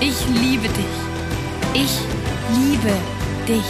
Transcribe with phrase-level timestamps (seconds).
[0.00, 0.86] Ich liebe dich.
[1.74, 1.98] Ich
[2.56, 2.92] liebe
[3.48, 3.64] dich.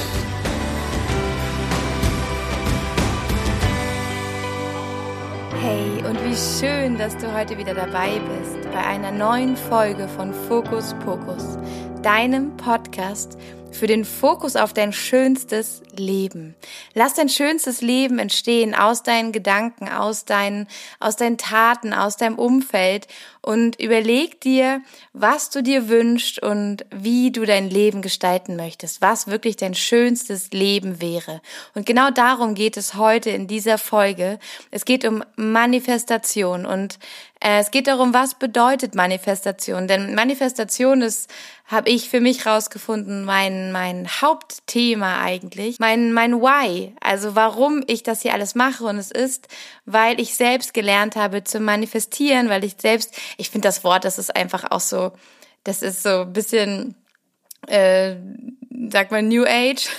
[5.63, 10.35] Hey, und wie schön, dass du heute wieder dabei bist bei einer neuen Folge von
[10.35, 11.57] Fokus Pokus,
[12.03, 13.39] deinem Podcast
[13.79, 16.55] für den Fokus auf dein schönstes Leben.
[16.95, 20.67] Lass dein schönstes Leben entstehen aus deinen Gedanken, aus deinen,
[21.01, 23.07] aus deinen Taten, aus deinem Umfeld
[23.41, 29.29] und überleg dir, was du dir wünschst und wie du dein Leben gestalten möchtest, was
[29.29, 31.41] wirklich dein schönstes Leben wäre.
[31.75, 34.39] Und genau darum geht es heute in dieser Folge.
[34.71, 36.99] Es geht um Manifestation und
[37.41, 39.87] äh, es geht darum, was bedeutet Manifestation?
[39.87, 41.31] Denn Manifestation ist,
[41.67, 48.03] habe ich für mich rausgefunden, mein mein Hauptthema eigentlich, mein mein Why, also warum ich
[48.03, 49.49] das hier alles mache und es ist,
[49.87, 54.19] weil ich selbst gelernt habe zu manifestieren, weil ich selbst, ich finde das Wort, das
[54.19, 55.13] ist einfach auch so,
[55.65, 56.95] das ist so ein bisschen
[57.67, 58.17] äh,
[58.91, 59.89] sagt man New Age.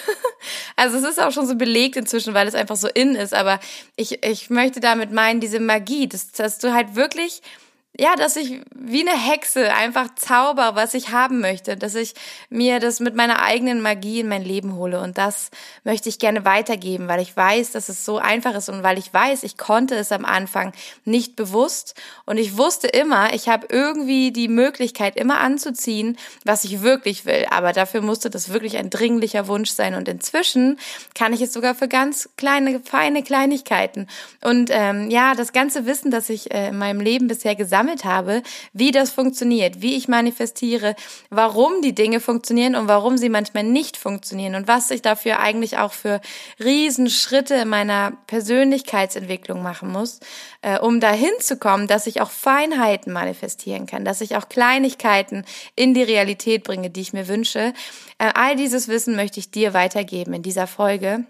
[0.78, 3.33] Also es ist auch schon so belegt inzwischen, weil es einfach so in ist.
[3.33, 3.59] Aber
[3.98, 7.42] ich, ich möchte damit meinen, diese Magie, dass, dass du halt wirklich
[8.00, 12.14] ja, dass ich wie eine Hexe einfach zauber, was ich haben möchte, dass ich
[12.50, 15.02] mir das mit meiner eigenen Magie in mein Leben hole.
[15.02, 15.52] Und das
[15.83, 19.14] möchte ich gerne weitergeben, weil ich weiß, dass es so einfach ist und weil ich
[19.14, 20.72] weiß, ich konnte es am Anfang
[21.03, 21.94] nicht bewusst.
[22.25, 27.47] Und ich wusste immer, ich habe irgendwie die Möglichkeit immer anzuziehen, was ich wirklich will,
[27.50, 29.94] aber dafür musste das wirklich ein dringlicher Wunsch sein.
[29.94, 30.80] Und inzwischen
[31.15, 34.08] kann ich es sogar für ganz kleine, feine Kleinigkeiten.
[34.42, 38.05] Und ähm, ja, das ganze Wissen, das ich äh, in meinem Leben bisher gesammelt gesammelt
[38.05, 40.95] habe, wie das funktioniert, wie ich manifestiere,
[41.30, 45.77] warum die Dinge funktionieren und warum sie manchmal nicht funktionieren und was ich dafür eigentlich
[45.77, 46.22] auch für
[46.60, 50.20] Riesenschritte in meiner Persönlichkeitsentwicklung machen muss,
[50.61, 55.45] äh, um dahin zu kommen, dass ich auch Feinheiten manifestieren kann, dass ich auch Kleinigkeiten
[55.76, 57.73] in die Realität bringe, die ich mir wünsche.
[58.17, 61.26] Äh, all dieses Wissen möchte ich dir weitergeben in dieser Folge.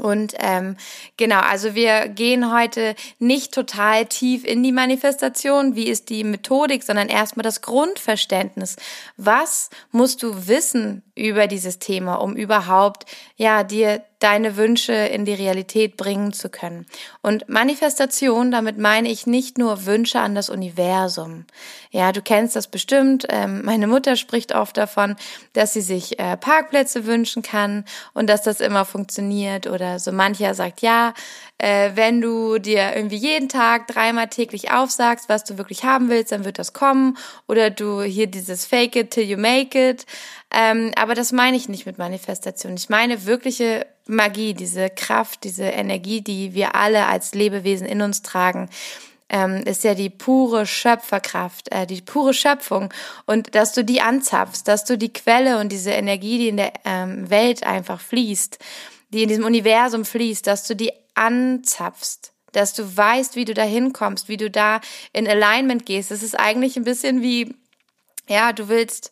[0.00, 0.76] Und ähm,
[1.16, 6.82] genau, also wir gehen heute nicht total tief in die Manifestation, wie ist die Methodik,
[6.82, 8.76] sondern erstmal das Grundverständnis.
[9.16, 13.06] Was musst du wissen über dieses Thema, um überhaupt
[13.36, 16.86] ja dir deine Wünsche in die Realität bringen zu können.
[17.22, 21.44] Und Manifestation, damit meine ich nicht nur Wünsche an das Universum.
[21.90, 23.26] Ja, du kennst das bestimmt.
[23.28, 25.16] Ähm, meine Mutter spricht oft davon,
[25.52, 29.66] dass sie sich äh, Parkplätze wünschen kann und dass das immer funktioniert.
[29.66, 31.14] Oder so mancher sagt, ja,
[31.58, 36.32] äh, wenn du dir irgendwie jeden Tag dreimal täglich aufsagst, was du wirklich haben willst,
[36.32, 37.16] dann wird das kommen.
[37.46, 40.04] Oder du hier dieses Fake it till you make it.
[40.56, 42.74] Ähm, aber das meine ich nicht mit Manifestation.
[42.74, 48.22] Ich meine wirkliche Magie, diese Kraft, diese Energie, die wir alle als Lebewesen in uns
[48.22, 48.68] tragen
[49.28, 52.92] ähm, ist ja die pure Schöpferkraft, äh, die pure Schöpfung
[53.26, 56.72] und dass du die anzapfst, dass du die Quelle und diese Energie, die in der
[56.84, 58.58] ähm, Welt einfach fließt,
[59.10, 63.64] die in diesem Universum fließt, dass du die anzapfst dass du weißt, wie du da
[63.64, 64.80] hinkommst, wie du da
[65.12, 66.12] in Alignment gehst.
[66.12, 67.52] Das ist eigentlich ein bisschen wie,
[68.28, 69.10] ja, du willst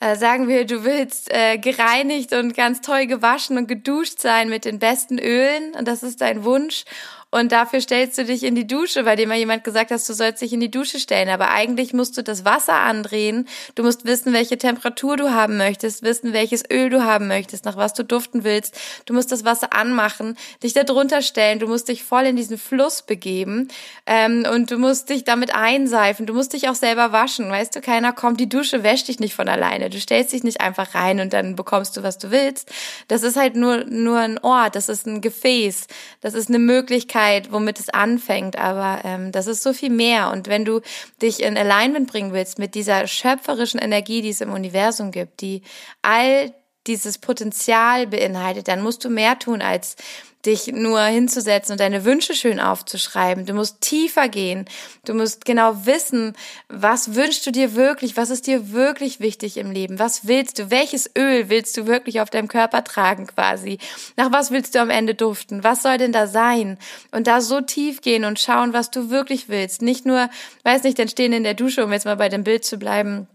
[0.00, 4.64] äh, sagen wir, du willst äh, gereinigt und ganz toll gewaschen und geduscht sein mit
[4.64, 5.74] den besten Ölen.
[5.74, 6.84] Und das ist dein Wunsch
[7.30, 10.14] und dafür stellst du dich in die Dusche, weil dir mal jemand gesagt hast, du
[10.14, 11.28] sollst dich in die Dusche stellen.
[11.28, 13.46] Aber eigentlich musst du das Wasser andrehen.
[13.74, 17.76] Du musst wissen, welche Temperatur du haben möchtest, wissen, welches Öl du haben möchtest, nach
[17.76, 18.80] was du duften willst.
[19.04, 21.58] Du musst das Wasser anmachen, dich da drunter stellen.
[21.58, 23.68] Du musst dich voll in diesen Fluss begeben
[24.06, 26.24] ähm, und du musst dich damit einseifen.
[26.24, 27.50] Du musst dich auch selber waschen.
[27.50, 29.90] Weißt du, keiner kommt, die Dusche wäscht dich nicht von alleine.
[29.90, 32.72] Du stellst dich nicht einfach rein und dann bekommst du, was du willst.
[33.08, 35.88] Das ist halt nur, nur ein Ort, das ist ein Gefäß,
[36.22, 40.30] das ist eine Möglichkeit, Möglichkeit, womit es anfängt, aber ähm, das ist so viel mehr.
[40.30, 40.80] Und wenn du
[41.20, 45.62] dich in Alignment bringen willst mit dieser schöpferischen Energie, die es im Universum gibt, die
[46.02, 46.52] all
[46.86, 49.96] dieses Potenzial beinhaltet, dann musst du mehr tun als
[50.46, 53.44] dich nur hinzusetzen und deine Wünsche schön aufzuschreiben.
[53.44, 54.66] Du musst tiefer gehen.
[55.04, 56.34] Du musst genau wissen,
[56.68, 58.16] was wünschst du dir wirklich?
[58.16, 59.98] Was ist dir wirklich wichtig im Leben?
[59.98, 60.70] Was willst du?
[60.70, 63.78] Welches Öl willst du wirklich auf deinem Körper tragen quasi?
[64.16, 65.64] Nach was willst du am Ende duften?
[65.64, 66.78] Was soll denn da sein?
[67.10, 69.82] Und da so tief gehen und schauen, was du wirklich willst.
[69.82, 70.30] Nicht nur,
[70.62, 73.26] weiß nicht, dann stehen in der Dusche, um jetzt mal bei dem Bild zu bleiben,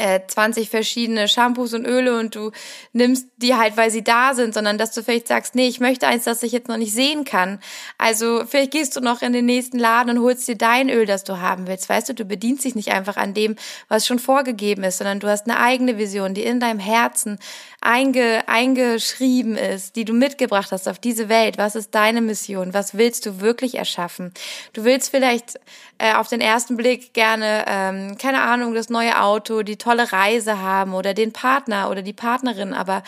[0.00, 2.50] äh, 20 verschiedene Shampoos und Öle und du
[2.92, 6.06] nimmst die halt, weil sie da sind, sondern dass du vielleicht sagst, nee, ich möchte
[6.06, 7.60] eins, das ich jetzt noch nicht sehen kann.
[7.98, 11.24] Also vielleicht gehst du noch in den nächsten Laden und holst dir dein Öl, das
[11.24, 11.88] du haben willst.
[11.88, 13.56] Weißt du, du bedienst dich nicht einfach an dem,
[13.88, 17.38] was schon vorgegeben ist, sondern du hast eine eigene Vision, die in deinem Herzen
[17.80, 21.58] einge, eingeschrieben ist, die du mitgebracht hast auf diese Welt.
[21.58, 22.74] Was ist deine Mission?
[22.74, 24.32] Was willst du wirklich erschaffen?
[24.72, 25.58] Du willst vielleicht
[25.98, 30.60] äh, auf den ersten Blick gerne, ähm, keine Ahnung, das neue Auto, die tolle Reise
[30.60, 33.02] haben oder den Partner oder die Partnerin, aber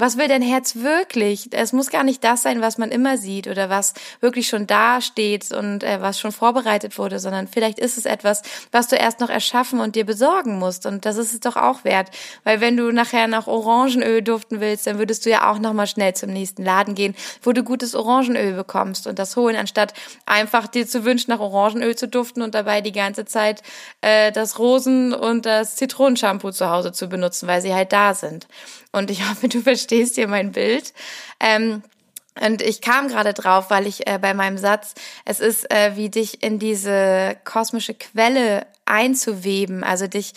[0.00, 1.48] was will dein Herz wirklich?
[1.50, 5.00] Es muss gar nicht das sein, was man immer sieht oder was wirklich schon da
[5.00, 9.18] steht und äh, was schon vorbereitet wurde, sondern vielleicht ist es etwas, was du erst
[9.18, 10.86] noch erschaffen und dir besorgen musst.
[10.86, 12.10] Und das ist es doch auch wert.
[12.44, 16.14] Weil wenn du nachher nach Orangenöl duften willst, dann würdest du ja auch nochmal schnell
[16.14, 19.94] zum nächsten Laden gehen, wo du gutes Orangenöl bekommst und das holen, anstatt
[20.26, 23.62] einfach dir zu wünschen, nach Orangenöl zu duften und dabei die ganze Zeit
[24.00, 25.74] äh, das Rosen- und das
[26.18, 28.46] Zitronenshampoo zu Hause zu benutzen, weil sie halt da sind.
[28.92, 30.92] Und ich hoffe, du verstehst hier mein Bild.
[31.40, 31.82] Ähm,
[32.40, 34.94] und ich kam gerade drauf, weil ich äh, bei meinem Satz,
[35.24, 40.34] es ist äh, wie dich in diese kosmische Quelle einzuweben, also dich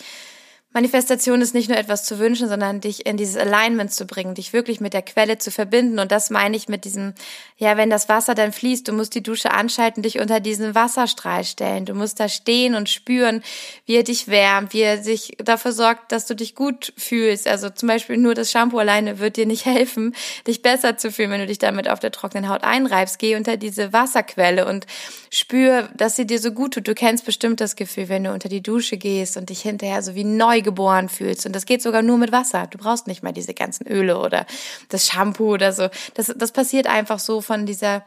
[0.74, 4.54] Manifestation ist nicht nur etwas zu wünschen, sondern dich in dieses Alignment zu bringen, dich
[4.54, 5.98] wirklich mit der Quelle zu verbinden.
[5.98, 7.12] Und das meine ich mit diesem,
[7.58, 11.44] ja, wenn das Wasser dann fließt, du musst die Dusche anschalten, dich unter diesen Wasserstrahl
[11.44, 11.84] stellen.
[11.84, 13.42] Du musst da stehen und spüren,
[13.84, 17.46] wie er dich wärmt, wie er sich dafür sorgt, dass du dich gut fühlst.
[17.46, 20.14] Also zum Beispiel nur das Shampoo alleine wird dir nicht helfen,
[20.46, 23.18] dich besser zu fühlen, wenn du dich damit auf der trockenen Haut einreibst.
[23.18, 24.86] Geh unter diese Wasserquelle und
[25.30, 26.88] spür, dass sie dir so gut tut.
[26.88, 30.14] Du kennst bestimmt das Gefühl, wenn du unter die Dusche gehst und dich hinterher so
[30.14, 31.46] wie neu geboren fühlst.
[31.46, 32.66] Und das geht sogar nur mit Wasser.
[32.70, 34.46] Du brauchst nicht mal diese ganzen Öle oder
[34.88, 35.88] das Shampoo oder so.
[36.14, 38.04] Das, das passiert einfach so von dieser,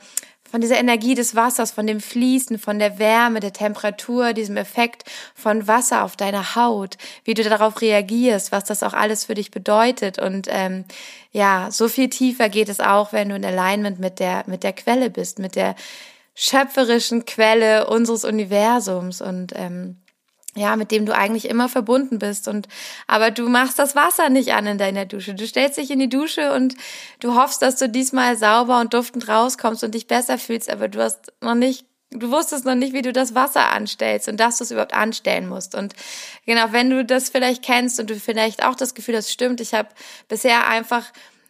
[0.49, 5.03] von dieser Energie des Wassers, von dem Fließen, von der Wärme, der Temperatur, diesem Effekt
[5.33, 9.51] von Wasser auf deiner Haut, wie du darauf reagierst, was das auch alles für dich
[9.51, 10.19] bedeutet.
[10.19, 10.85] Und ähm,
[11.31, 14.73] ja, so viel tiefer geht es auch, wenn du in Alignment mit der, mit der
[14.73, 15.75] Quelle bist, mit der
[16.35, 19.21] schöpferischen Quelle unseres Universums.
[19.21, 19.97] Und ähm,
[20.55, 22.67] ja, mit dem du eigentlich immer verbunden bist und
[23.07, 25.33] aber du machst das Wasser nicht an in deiner Dusche.
[25.33, 26.75] Du stellst dich in die Dusche und
[27.19, 31.01] du hoffst, dass du diesmal sauber und duftend rauskommst und dich besser fühlst, aber du
[31.01, 34.63] hast noch nicht du wusstest noch nicht, wie du das Wasser anstellst und dass du
[34.63, 35.75] es überhaupt anstellen musst.
[35.75, 35.93] Und
[36.45, 39.73] genau, wenn du das vielleicht kennst und du vielleicht auch das Gefühl, das stimmt, ich
[39.73, 39.89] habe
[40.27, 41.05] bisher einfach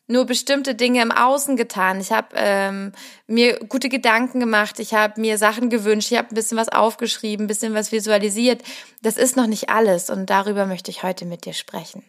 [0.08, 2.00] nur bestimmte Dinge im Außen getan.
[2.00, 2.92] Ich habe ähm,
[3.28, 7.46] mir gute Gedanken gemacht, ich habe mir Sachen gewünscht, ich habe ein bisschen was aufgeschrieben,
[7.46, 8.62] ein bisschen was visualisiert.
[9.02, 12.04] Das ist noch nicht alles und darüber möchte ich heute mit dir sprechen.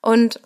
[0.00, 0.40] Und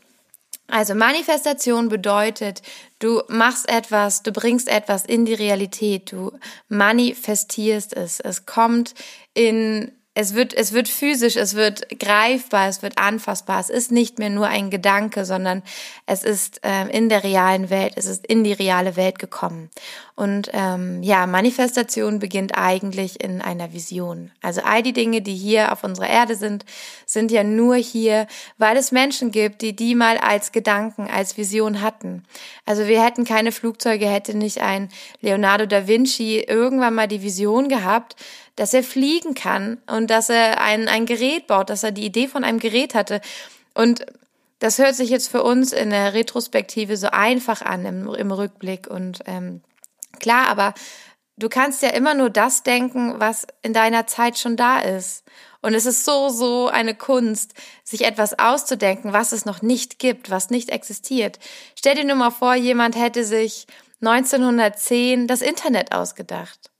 [0.71, 2.63] also Manifestation bedeutet,
[3.01, 6.33] du machst etwas, du bringst etwas in die Realität, du
[6.69, 8.21] manifestierst es.
[8.21, 8.95] Es kommt
[9.35, 13.61] in es wird, es wird physisch, es wird greifbar, es wird anfassbar.
[13.61, 15.63] Es ist nicht mehr nur ein Gedanke, sondern
[16.05, 19.71] es ist äh, in der realen Welt, es ist in die reale Welt gekommen.
[20.17, 24.33] Und ähm, ja, Manifestation beginnt eigentlich in einer Vision.
[24.43, 26.65] Also all die Dinge, die hier auf unserer Erde sind,
[27.07, 28.27] sind ja nur hier,
[28.59, 32.25] weil es Menschen gibt, die die mal als Gedanken, als Vision hatten.
[32.67, 34.89] Also wir hätten keine Flugzeuge, hätte nicht ein
[35.21, 38.17] Leonardo da Vinci irgendwann mal die Vision gehabt,
[38.61, 42.29] dass er fliegen kann und dass er ein, ein Gerät baut, dass er die Idee
[42.29, 43.23] von einem Gerät hatte.
[43.73, 44.05] Und
[44.59, 48.87] das hört sich jetzt für uns in der Retrospektive so einfach an im, im Rückblick.
[48.87, 49.63] Und ähm,
[50.19, 50.75] klar, aber
[51.39, 55.25] du kannst ja immer nur das denken, was in deiner Zeit schon da ist.
[55.63, 60.29] Und es ist so, so eine Kunst, sich etwas auszudenken, was es noch nicht gibt,
[60.29, 61.39] was nicht existiert.
[61.77, 63.67] Stell dir nur mal vor, jemand hätte sich
[64.03, 66.71] 1910 das Internet ausgedacht.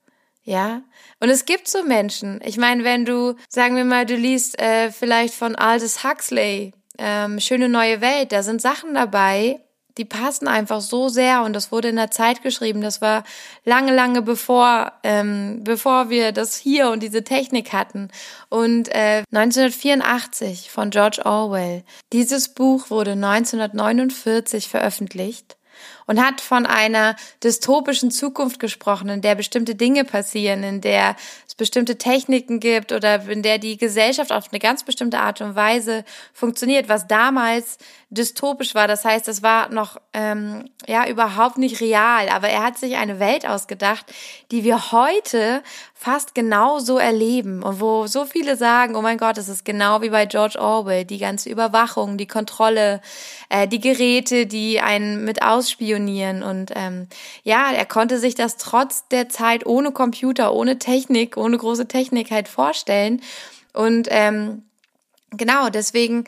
[0.43, 0.83] Ja,
[1.21, 2.41] und es gibt so Menschen.
[2.45, 7.41] Ich meine, wenn du, sagen wir mal, du liest äh, vielleicht von Aldous Huxley, ähm,
[7.41, 9.61] Schöne neue Welt, da sind Sachen dabei,
[9.99, 12.81] die passen einfach so sehr und das wurde in der Zeit geschrieben.
[12.81, 13.25] Das war
[13.65, 18.09] lange, lange bevor, ähm, bevor wir das hier und diese Technik hatten.
[18.49, 21.85] Und äh, 1984 von George Orwell.
[22.13, 25.57] Dieses Buch wurde 1949 veröffentlicht
[26.07, 31.55] und hat von einer dystopischen Zukunft gesprochen, in der bestimmte Dinge passieren, in der es
[31.55, 36.05] bestimmte Techniken gibt oder in der die Gesellschaft auf eine ganz bestimmte Art und Weise
[36.33, 37.79] funktioniert, was damals
[38.11, 38.89] dystopisch war.
[38.89, 43.21] Das heißt, es war noch ähm, ja überhaupt nicht real, aber er hat sich eine
[43.21, 44.07] Welt ausgedacht,
[44.51, 45.63] die wir heute
[46.03, 50.09] fast genauso erleben und wo so viele sagen, oh mein Gott, es ist genau wie
[50.09, 53.03] bei George Orwell, die ganze Überwachung, die Kontrolle,
[53.51, 56.43] äh, die Geräte, die einen mit ausspionieren.
[56.43, 57.07] Und ähm,
[57.43, 62.31] ja, er konnte sich das trotz der Zeit ohne Computer, ohne Technik, ohne große Technik
[62.31, 63.21] halt vorstellen.
[63.75, 64.63] Und ähm,
[65.33, 66.25] genau, deswegen,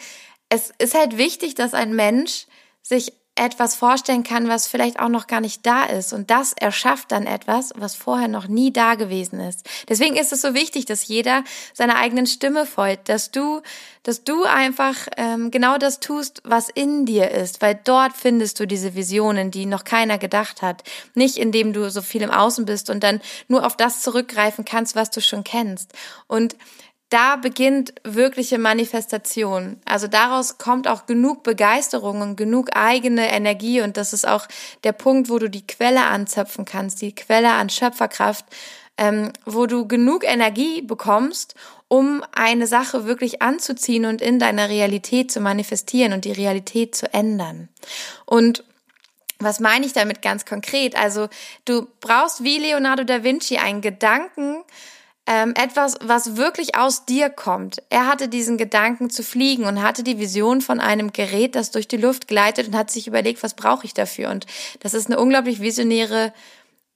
[0.51, 2.45] es ist halt wichtig, dass ein Mensch
[2.83, 6.13] sich etwas vorstellen kann, was vielleicht auch noch gar nicht da ist.
[6.13, 9.67] Und das erschafft dann etwas, was vorher noch nie da gewesen ist.
[9.89, 13.63] Deswegen ist es so wichtig, dass jeder seiner eigenen Stimme folgt, dass du,
[14.03, 18.67] dass du einfach ähm, genau das tust, was in dir ist, weil dort findest du
[18.67, 20.83] diese Visionen, die noch keiner gedacht hat.
[21.15, 24.95] Nicht indem du so viel im Außen bist und dann nur auf das zurückgreifen kannst,
[24.95, 25.93] was du schon kennst.
[26.27, 26.55] Und
[27.13, 29.81] da beginnt wirkliche Manifestation.
[29.85, 34.47] Also daraus kommt auch genug Begeisterung und genug eigene Energie und das ist auch
[34.85, 38.47] der Punkt, wo du die Quelle anzapfen kannst, die Quelle an Schöpferkraft,
[38.97, 41.55] ähm, wo du genug Energie bekommst,
[41.89, 47.13] um eine Sache wirklich anzuziehen und in deiner Realität zu manifestieren und die Realität zu
[47.13, 47.69] ändern.
[48.25, 48.65] Und
[49.39, 50.97] was meine ich damit ganz konkret?
[50.97, 51.29] Also
[51.65, 54.63] du brauchst wie Leonardo da Vinci einen Gedanken,
[55.27, 57.83] ähm, etwas, was wirklich aus dir kommt.
[57.91, 61.87] Er hatte diesen Gedanken zu fliegen und hatte die Vision von einem Gerät, das durch
[61.87, 64.31] die Luft gleitet und hat sich überlegt, was brauche ich dafür?
[64.31, 64.47] Und
[64.81, 66.33] das ist eine unglaublich visionäre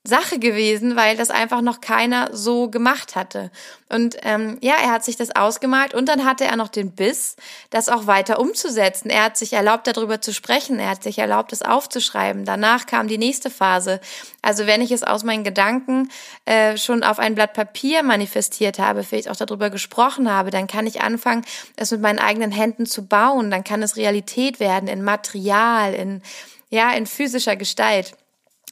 [0.06, 3.50] Sache gewesen, weil das einfach noch keiner so gemacht hatte.
[3.88, 7.36] Und ähm, ja, er hat sich das ausgemalt und dann hatte er noch den Biss,
[7.70, 9.10] das auch weiter umzusetzen.
[9.10, 12.44] Er hat sich erlaubt, darüber zu sprechen, er hat sich erlaubt, es aufzuschreiben.
[12.44, 14.00] Danach kam die nächste Phase.
[14.42, 16.10] Also wenn ich es aus meinen Gedanken
[16.44, 20.86] äh, schon auf ein Blatt Papier manifestiert habe, vielleicht auch darüber gesprochen habe, dann kann
[20.86, 21.44] ich anfangen,
[21.76, 23.50] es mit meinen eigenen Händen zu bauen.
[23.50, 26.22] Dann kann es Realität werden in Material, in
[26.70, 28.16] ja, in physischer Gestalt.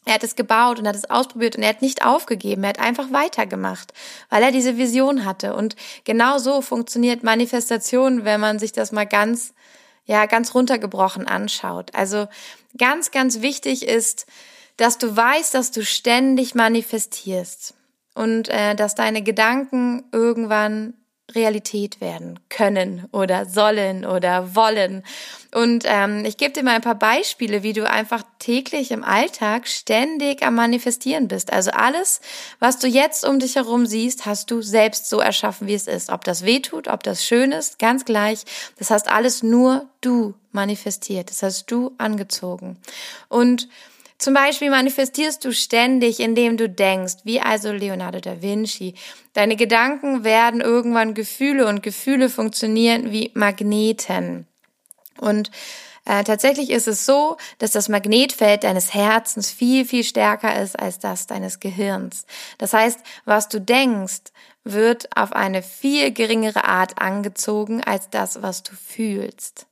[0.05, 2.65] Er hat es gebaut und hat es ausprobiert und er hat nicht aufgegeben.
[2.65, 3.93] Er hat einfach weitergemacht,
[4.29, 5.55] weil er diese Vision hatte.
[5.55, 9.55] Und genau so funktioniert Manifestation, wenn man sich das mal ganz,
[10.05, 11.95] ja, ganz runtergebrochen anschaut.
[11.95, 12.29] Also
[12.77, 14.27] ganz, ganz wichtig ist,
[14.77, 17.75] dass du weißt, dass du ständig manifestierst
[18.15, 20.95] und äh, dass deine Gedanken irgendwann
[21.33, 25.03] Realität werden können oder sollen oder wollen.
[25.55, 29.67] Und ähm, ich gebe dir mal ein paar Beispiele, wie du einfach täglich im Alltag
[29.67, 31.53] ständig am Manifestieren bist.
[31.53, 32.21] Also alles,
[32.59, 36.11] was du jetzt um dich herum siehst, hast du selbst so erschaffen, wie es ist.
[36.11, 38.45] Ob das weh tut, ob das schön ist, ganz gleich.
[38.79, 41.31] Das hast alles nur du manifestiert.
[41.31, 42.77] Das hast du angezogen.
[43.29, 43.69] Und
[44.19, 48.95] zum Beispiel manifestierst du ständig, indem du denkst, wie also Leonardo da Vinci.
[49.33, 54.47] Deine Gedanken werden irgendwann Gefühle und Gefühle funktionieren wie Magneten.
[55.19, 55.51] Und
[56.07, 60.99] äh, tatsächlich ist es so, dass das Magnetfeld deines Herzens viel, viel stärker ist als
[60.99, 62.27] das deines Gehirns.
[62.59, 64.33] Das heißt, was du denkst,
[64.65, 69.67] wird auf eine viel geringere Art angezogen als das, was du fühlst.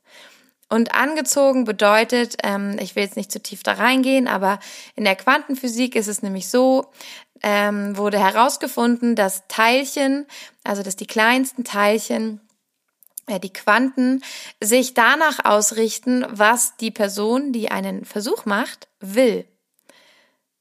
[0.73, 4.57] Und angezogen bedeutet, ähm, ich will jetzt nicht zu tief da reingehen, aber
[4.95, 6.87] in der Quantenphysik ist es nämlich so,
[7.43, 10.25] ähm, wurde herausgefunden, dass Teilchen,
[10.63, 12.41] also dass die kleinsten Teilchen,
[13.27, 14.23] äh, die Quanten,
[14.59, 19.45] sich danach ausrichten, was die Person, die einen Versuch macht, will.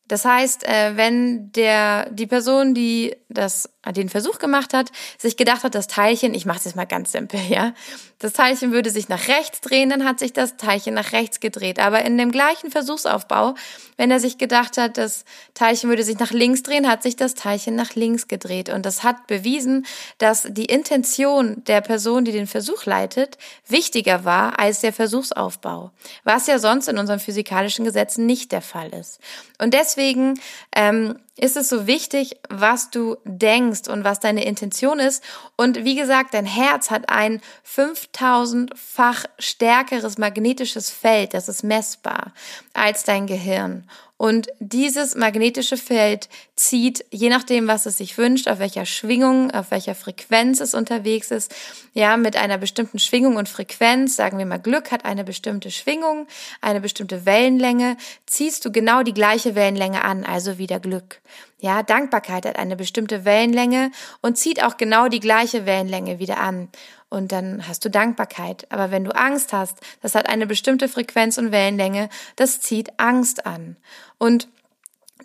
[0.08, 5.64] Das heißt, äh, wenn der die Person, die das den Versuch gemacht hat, sich gedacht
[5.64, 7.74] hat, das Teilchen, ich mache es jetzt mal ganz simpel, ja,
[8.22, 11.80] das Teilchen würde sich nach rechts drehen, dann hat sich das Teilchen nach rechts gedreht.
[11.80, 13.56] Aber in dem gleichen Versuchsaufbau,
[13.96, 15.24] wenn er sich gedacht hat, das
[15.54, 18.68] Teilchen würde sich nach links drehen, hat sich das Teilchen nach links gedreht.
[18.68, 19.86] Und das hat bewiesen,
[20.18, 25.90] dass die Intention der Person, die den Versuch leitet, wichtiger war als der Versuchsaufbau.
[26.22, 29.18] Was ja sonst in unseren physikalischen Gesetzen nicht der Fall ist.
[29.58, 30.38] Und deswegen
[30.76, 35.24] ähm, ist es so wichtig, was du denkst und was deine Intention ist.
[35.56, 42.32] Und wie gesagt, dein Herz hat ein 5000-fach stärkeres magnetisches Feld, das ist messbar,
[42.74, 43.88] als dein Gehirn.
[44.22, 49.72] Und dieses magnetische Feld zieht, je nachdem, was es sich wünscht, auf welcher Schwingung, auf
[49.72, 51.52] welcher Frequenz es unterwegs ist,
[51.92, 56.28] ja, mit einer bestimmten Schwingung und Frequenz, sagen wir mal, Glück hat eine bestimmte Schwingung,
[56.60, 61.20] eine bestimmte Wellenlänge, ziehst du genau die gleiche Wellenlänge an, also wieder Glück.
[61.58, 66.68] Ja, Dankbarkeit hat eine bestimmte Wellenlänge und zieht auch genau die gleiche Wellenlänge wieder an
[67.12, 68.66] und dann hast du Dankbarkeit.
[68.70, 73.46] Aber wenn du Angst hast, das hat eine bestimmte Frequenz und Wellenlänge, das zieht Angst
[73.46, 73.76] an.
[74.18, 74.48] Und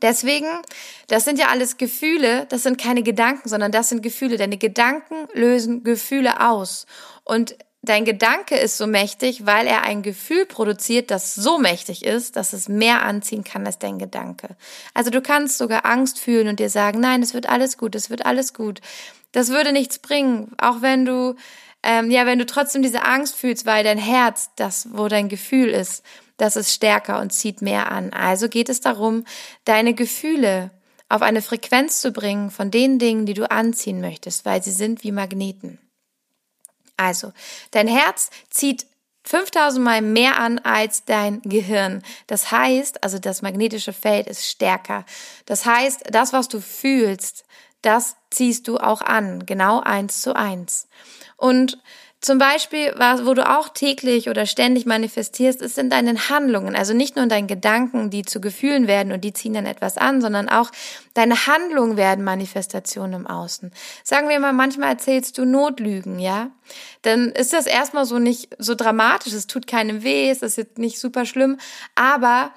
[0.03, 0.45] Deswegen,
[1.07, 4.37] das sind ja alles Gefühle, das sind keine Gedanken, sondern das sind Gefühle.
[4.37, 6.85] Deine Gedanken lösen Gefühle aus.
[7.23, 12.35] Und dein Gedanke ist so mächtig, weil er ein Gefühl produziert, das so mächtig ist,
[12.35, 14.55] dass es mehr anziehen kann als dein Gedanke.
[14.93, 18.11] Also du kannst sogar Angst fühlen und dir sagen, nein, es wird alles gut, es
[18.11, 18.81] wird alles gut.
[19.31, 21.35] Das würde nichts bringen, auch wenn du
[21.87, 25.69] ähm, ja, wenn du trotzdem diese Angst fühlst, weil dein Herz, das, wo dein Gefühl
[25.69, 26.03] ist,
[26.35, 28.11] das ist stärker und zieht mehr an.
[28.11, 29.23] Also geht es darum,
[29.63, 30.69] deine Gefühle
[31.07, 35.05] auf eine Frequenz zu bringen von den Dingen, die du anziehen möchtest, weil sie sind
[35.05, 35.79] wie Magneten.
[36.97, 37.31] Also,
[37.71, 38.85] dein Herz zieht
[39.23, 42.03] 5000 Mal mehr an als dein Gehirn.
[42.27, 45.05] Das heißt, also das magnetische Feld ist stärker.
[45.45, 47.45] Das heißt, das, was du fühlst,
[47.81, 50.87] das ziehst du auch an, genau eins zu eins.
[51.35, 51.77] Und
[52.19, 56.75] zum Beispiel, wo du auch täglich oder ständig manifestierst, ist in deinen Handlungen.
[56.75, 59.97] Also nicht nur in deinen Gedanken, die zu Gefühlen werden und die ziehen dann etwas
[59.97, 60.71] an, sondern auch
[61.13, 63.71] deine Handlungen werden Manifestationen im Außen.
[64.03, 66.49] Sagen wir mal, manchmal erzählst du Notlügen, ja?
[67.03, 69.33] Dann ist das erstmal so nicht so dramatisch.
[69.33, 71.59] Es tut keinem weh, es ist jetzt nicht super schlimm,
[71.93, 72.51] aber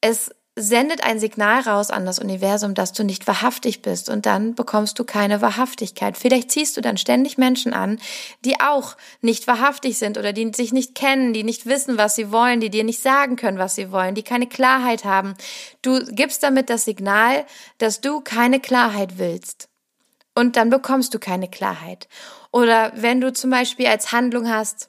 [0.00, 4.54] es sendet ein Signal raus an das Universum, dass du nicht wahrhaftig bist und dann
[4.54, 6.16] bekommst du keine Wahrhaftigkeit.
[6.16, 7.98] Vielleicht ziehst du dann ständig Menschen an,
[8.44, 12.30] die auch nicht wahrhaftig sind oder die sich nicht kennen, die nicht wissen, was sie
[12.30, 15.34] wollen, die dir nicht sagen können, was sie wollen, die keine Klarheit haben.
[15.82, 17.44] Du gibst damit das Signal,
[17.78, 19.68] dass du keine Klarheit willst.
[20.36, 22.08] Und dann bekommst du keine Klarheit.
[22.52, 24.88] Oder wenn du zum Beispiel als Handlung hast,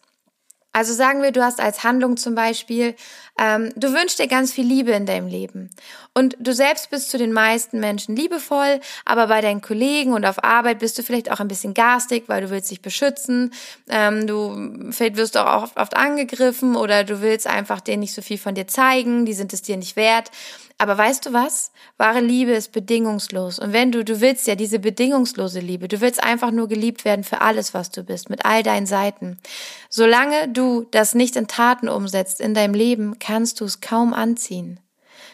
[0.76, 2.96] also sagen wir, du hast als Handlung zum Beispiel,
[3.40, 5.70] ähm, du wünschst dir ganz viel Liebe in deinem Leben.
[6.14, 10.44] Und du selbst bist zu den meisten Menschen liebevoll, aber bei deinen Kollegen und auf
[10.44, 13.54] Arbeit bist du vielleicht auch ein bisschen garstig, weil du willst dich beschützen.
[13.88, 18.22] Ähm, du vielleicht wirst auch oft, oft angegriffen oder du willst einfach denen nicht so
[18.22, 20.30] viel von dir zeigen, die sind es dir nicht wert.
[20.78, 21.72] Aber weißt du was?
[21.98, 23.60] Wahre Liebe ist bedingungslos.
[23.60, 27.24] Und wenn du, du willst ja diese bedingungslose Liebe, du willst einfach nur geliebt werden
[27.24, 29.38] für alles, was du bist, mit all deinen Seiten.
[29.90, 34.82] Solange du das nicht in Taten umsetzt in deinem Leben, kannst du es kaum anziehen.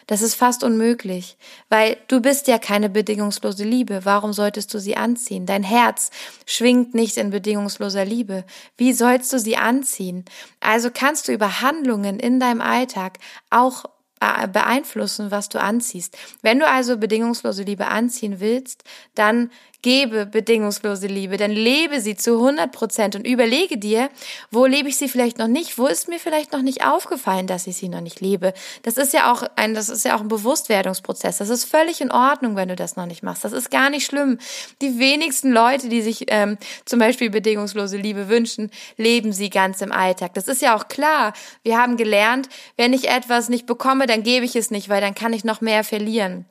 [0.06, 1.36] Das ist fast unmöglich,
[1.68, 4.04] weil du bist ja keine bedingungslose Liebe.
[4.04, 5.46] Warum solltest du sie anziehen?
[5.46, 6.10] Dein Herz
[6.46, 8.44] schwingt nicht in bedingungsloser Liebe.
[8.76, 10.24] Wie sollst du sie anziehen?
[10.60, 13.18] Also kannst du über Handlungen in deinem Alltag
[13.50, 13.84] auch
[14.52, 16.16] beeinflussen, was du anziehst.
[16.42, 19.50] Wenn du also bedingungslose Liebe anziehen willst, dann
[19.82, 24.10] gebe bedingungslose Liebe, dann lebe sie zu 100 Prozent und überlege dir,
[24.50, 27.66] wo lebe ich sie vielleicht noch nicht, wo ist mir vielleicht noch nicht aufgefallen, dass
[27.66, 28.54] ich sie noch nicht lebe.
[28.84, 31.38] Das ist ja auch ein, das ist ja auch ein Bewusstwerdungsprozess.
[31.38, 33.44] Das ist völlig in Ordnung, wenn du das noch nicht machst.
[33.44, 34.38] Das ist gar nicht schlimm.
[34.80, 39.90] Die wenigsten Leute, die sich ähm, zum Beispiel bedingungslose Liebe wünschen, leben sie ganz im
[39.90, 40.34] Alltag.
[40.34, 41.32] Das ist ja auch klar.
[41.64, 45.16] Wir haben gelernt, wenn ich etwas nicht bekomme, dann gebe ich es nicht, weil dann
[45.16, 46.46] kann ich noch mehr verlieren.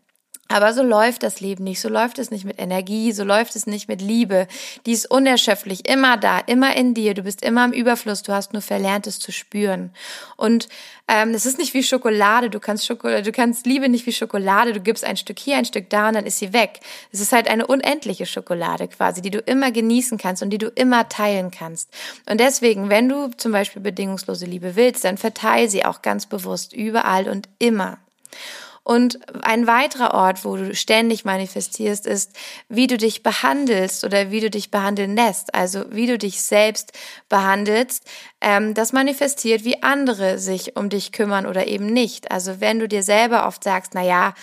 [0.52, 3.68] Aber so läuft das Leben nicht, so läuft es nicht mit Energie, so läuft es
[3.68, 4.48] nicht mit Liebe.
[4.86, 7.14] Die ist unerschöpflich, immer da, immer in dir.
[7.14, 9.92] Du bist immer im Überfluss, du hast nur verlernt, es zu spüren.
[10.36, 10.68] Und
[11.08, 14.72] ähm, es ist nicht wie Schokolade, du kannst Schokolade, du kannst Liebe nicht wie Schokolade,
[14.72, 16.80] du gibst ein Stück hier, ein Stück da und dann ist sie weg.
[17.12, 20.68] Es ist halt eine unendliche Schokolade quasi, die du immer genießen kannst und die du
[20.68, 21.90] immer teilen kannst.
[22.30, 26.74] Und deswegen, wenn du zum Beispiel bedingungslose Liebe willst, dann verteile sie auch ganz bewusst
[26.74, 27.98] überall und immer.
[28.84, 32.32] Und ein weiterer Ort, wo du ständig manifestierst, ist,
[32.68, 35.54] wie du dich behandelst oder wie du dich behandeln lässt.
[35.54, 36.92] Also wie du dich selbst
[37.30, 38.04] behandelst.
[38.42, 42.32] Ähm, das manifestiert, wie andere sich um dich kümmern oder eben nicht.
[42.32, 44.34] Also wenn du dir selber oft sagst, na ja,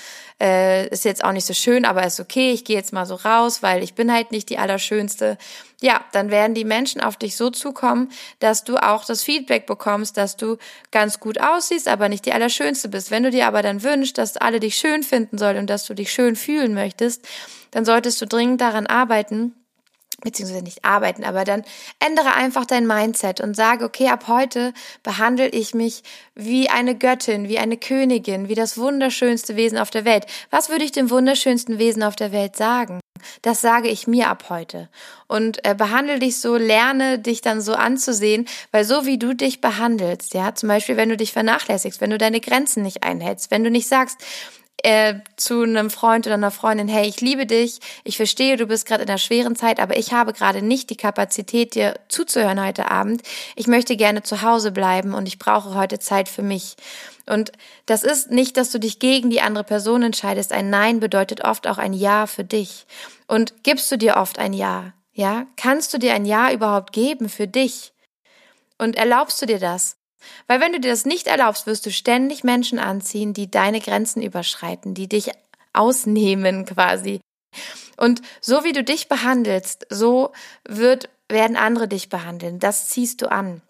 [0.41, 3.17] äh, ist jetzt auch nicht so schön, aber ist okay, ich gehe jetzt mal so
[3.17, 5.37] raus, weil ich bin halt nicht die Allerschönste.
[5.81, 8.11] Ja, dann werden die Menschen auf dich so zukommen,
[8.41, 10.57] dass du auch das Feedback bekommst, dass du
[10.91, 13.13] ganz gut aussiehst, aber nicht die Allerschönste bist.
[13.13, 15.95] Wenn du dir aber dann wünschst, dass alle dich schön finden sollen und dass du
[15.95, 17.25] dich schön fühlen möchtest,
[17.71, 19.55] dann solltest du dringend daran arbeiten,
[20.21, 21.63] beziehungsweise nicht arbeiten, aber dann
[22.05, 24.73] ändere einfach dein Mindset und sage, okay, ab heute
[25.05, 26.03] behandle ich mich
[26.35, 30.27] wie eine Göttin, wie eine Königin, wie das wunderschönste Wesen auf der Welt.
[30.51, 32.99] Was würde ich dem wunderschönsten Wesen auf der Welt sagen?
[33.43, 34.89] Das sage ich mir ab heute.
[35.27, 39.61] Und äh, behandle dich so, lerne dich dann so anzusehen, weil so wie du dich
[39.61, 43.65] behandelst, ja, zum Beispiel, wenn du dich vernachlässigst, wenn du deine Grenzen nicht einhältst, wenn
[43.65, 44.19] du nicht sagst,
[44.83, 48.87] äh, zu einem Freund oder einer Freundin, hey, ich liebe dich, ich verstehe, du bist
[48.87, 52.91] gerade in einer schweren Zeit, aber ich habe gerade nicht die Kapazität, dir zuzuhören heute
[52.91, 53.23] Abend.
[53.57, 56.77] Ich möchte gerne zu Hause bleiben und ich brauche heute Zeit für mich.
[57.27, 57.53] Und
[57.87, 60.53] das ist nicht, dass du dich gegen die andere Person entscheidest.
[60.53, 62.87] Ein Nein bedeutet oft auch ein Ja für dich.
[63.27, 64.95] Und gibst du dir oft ein Ja?
[65.13, 65.47] Ja?
[65.57, 67.93] Kannst du dir ein Ja überhaupt geben für dich?
[68.79, 69.98] Und erlaubst du dir das?
[70.47, 74.23] Weil wenn du dir das nicht erlaubst, wirst du ständig Menschen anziehen, die deine Grenzen
[74.23, 75.31] überschreiten, die dich
[75.73, 77.21] ausnehmen quasi.
[77.97, 80.33] Und so wie du dich behandelst, so
[80.67, 82.59] wird, werden andere dich behandeln.
[82.59, 83.63] Das ziehst du an.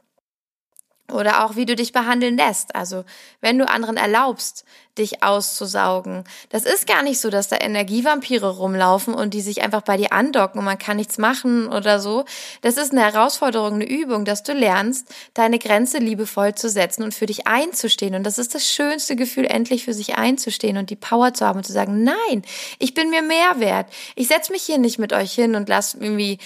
[1.11, 2.75] Oder auch, wie du dich behandeln lässt.
[2.75, 3.05] Also,
[3.40, 4.64] wenn du anderen erlaubst,
[4.99, 6.25] dich auszusaugen.
[6.51, 10.12] Das ist gar nicht so, dass da Energievampire rumlaufen und die sich einfach bei dir
[10.12, 12.25] andocken und man kann nichts machen oder so.
[12.61, 17.14] Das ist eine Herausforderung, eine Übung, dass du lernst, deine Grenze liebevoll zu setzen und
[17.14, 18.14] für dich einzustehen.
[18.14, 21.59] Und das ist das schönste Gefühl, endlich für sich einzustehen und die Power zu haben
[21.59, 22.42] und zu sagen, nein,
[22.79, 23.87] ich bin mir mehr wert.
[24.14, 26.38] Ich setze mich hier nicht mit euch hin und lass irgendwie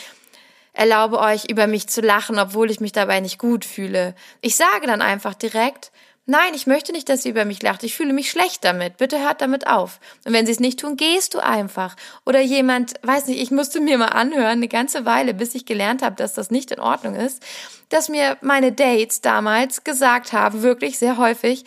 [0.73, 4.15] erlaube euch, über mich zu lachen, obwohl ich mich dabei nicht gut fühle.
[4.41, 5.93] Ich sage dann einfach direkt,
[6.25, 7.83] Nein, ich möchte nicht, dass sie über mich lacht.
[7.83, 8.97] Ich fühle mich schlecht damit.
[8.97, 9.99] Bitte hört damit auf.
[10.25, 11.97] Und wenn sie es nicht tun, gehst du einfach.
[12.25, 16.01] Oder jemand, weiß nicht, ich musste mir mal anhören, eine ganze Weile, bis ich gelernt
[16.01, 17.43] habe, dass das nicht in Ordnung ist,
[17.89, 21.65] dass mir meine Dates damals gesagt haben, wirklich sehr häufig,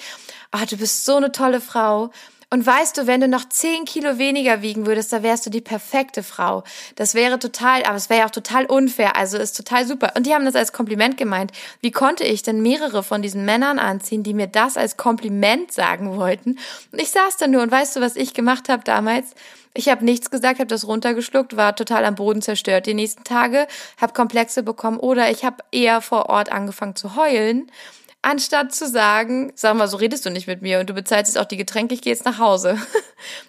[0.52, 2.12] ah, du bist so eine tolle Frau.
[2.56, 5.60] Und weißt du, wenn du noch zehn Kilo weniger wiegen würdest, da wärst du die
[5.60, 6.64] perfekte Frau.
[6.96, 9.18] Das wäre total, aber es wäre ja auch total unfair.
[9.18, 10.14] Also ist total super.
[10.16, 11.52] Und die haben das als Kompliment gemeint.
[11.82, 16.16] Wie konnte ich denn mehrere von diesen Männern anziehen, die mir das als Kompliment sagen
[16.16, 16.58] wollten?
[16.94, 19.32] Und ich saß da nur und weißt du, was ich gemacht habe damals?
[19.74, 23.68] Ich habe nichts gesagt, habe das runtergeschluckt, war total am Boden zerstört die nächsten Tage,
[24.00, 27.70] habe Komplexe bekommen oder ich habe eher vor Ort angefangen zu heulen
[28.26, 31.42] anstatt zu sagen, sag mal, so redest du nicht mit mir und du bezahlst jetzt
[31.42, 32.78] auch die Getränke, ich gehe jetzt nach Hause.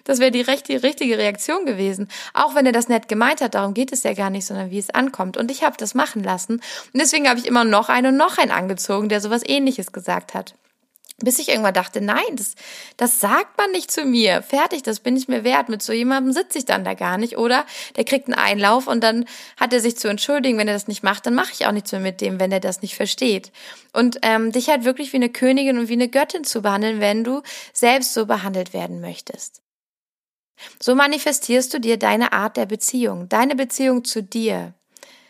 [0.05, 2.09] Das wäre die, recht, die richtige Reaktion gewesen.
[2.33, 4.79] Auch wenn er das nett gemeint hat, darum geht es ja gar nicht, sondern wie
[4.79, 5.37] es ankommt.
[5.37, 6.55] Und ich habe das machen lassen.
[6.55, 6.63] Und
[7.01, 10.55] deswegen habe ich immer noch einen und noch einen angezogen, der sowas ähnliches gesagt hat.
[11.19, 12.55] Bis ich irgendwann dachte, nein, das,
[12.99, 14.43] das sagt man nicht zu mir.
[14.43, 15.71] Fertig, das bin ich mir wert.
[15.71, 17.39] Mit so jemandem sitze ich dann da gar nicht.
[17.39, 17.65] Oder
[17.97, 19.25] der kriegt einen Einlauf und dann
[19.57, 20.59] hat er sich zu entschuldigen.
[20.59, 22.61] Wenn er das nicht macht, dann mache ich auch nichts mehr mit dem, wenn er
[22.61, 23.51] das nicht versteht.
[23.95, 27.25] Und ähm, dich halt wirklich wie eine Königin und wie eine Göttin zu behandeln, wenn
[27.25, 27.41] du
[27.73, 29.63] selbst so behandelt werden möchtest.
[30.83, 34.75] So manifestierst du dir deine Art der Beziehung, deine Beziehung zu dir.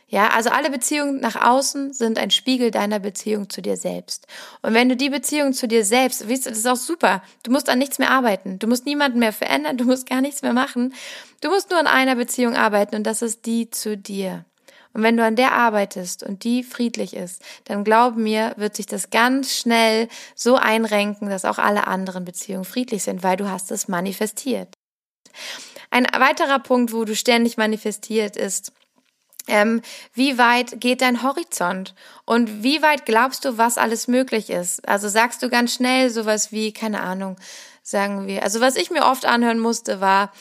[0.09, 4.29] Ja, also alle Beziehungen nach außen sind ein Spiegel deiner Beziehung zu dir selbst.
[4.62, 7.23] Und wenn du die Beziehung zu dir selbst, weißt du, das ist auch super.
[7.42, 8.61] Du musst an nichts mehr arbeiten.
[8.61, 9.77] Du musst niemanden mehr verändern.
[9.77, 10.95] Du musst gar nichts mehr machen.
[11.40, 14.45] Du musst nur an einer Beziehung arbeiten und das ist die zu dir.
[14.92, 18.87] Und wenn du an der arbeitest und die friedlich ist, dann glaub mir, wird sich
[18.87, 23.71] das ganz schnell so einrenken, dass auch alle anderen Beziehungen friedlich sind, weil du hast
[23.73, 24.73] es manifestiert.
[25.90, 28.73] Ein weiterer Punkt, wo du ständig manifestiert ist,
[29.47, 29.83] ähm,
[30.15, 31.95] wie weit geht dein Horizont?
[32.25, 34.87] Und wie weit glaubst du, was alles möglich ist?
[34.89, 37.37] Also sagst du ganz schnell sowas wie, keine Ahnung,
[37.83, 38.43] sagen wir.
[38.43, 40.33] Also was ich mir oft anhören musste, war,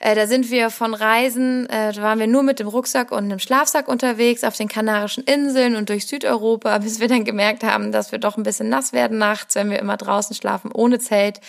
[0.00, 3.24] äh, da sind wir von Reisen, äh, da waren wir nur mit dem Rucksack und
[3.24, 7.92] einem Schlafsack unterwegs auf den Kanarischen Inseln und durch Südeuropa, bis wir dann gemerkt haben,
[7.92, 11.40] dass wir doch ein bisschen nass werden nachts, wenn wir immer draußen schlafen ohne Zelt.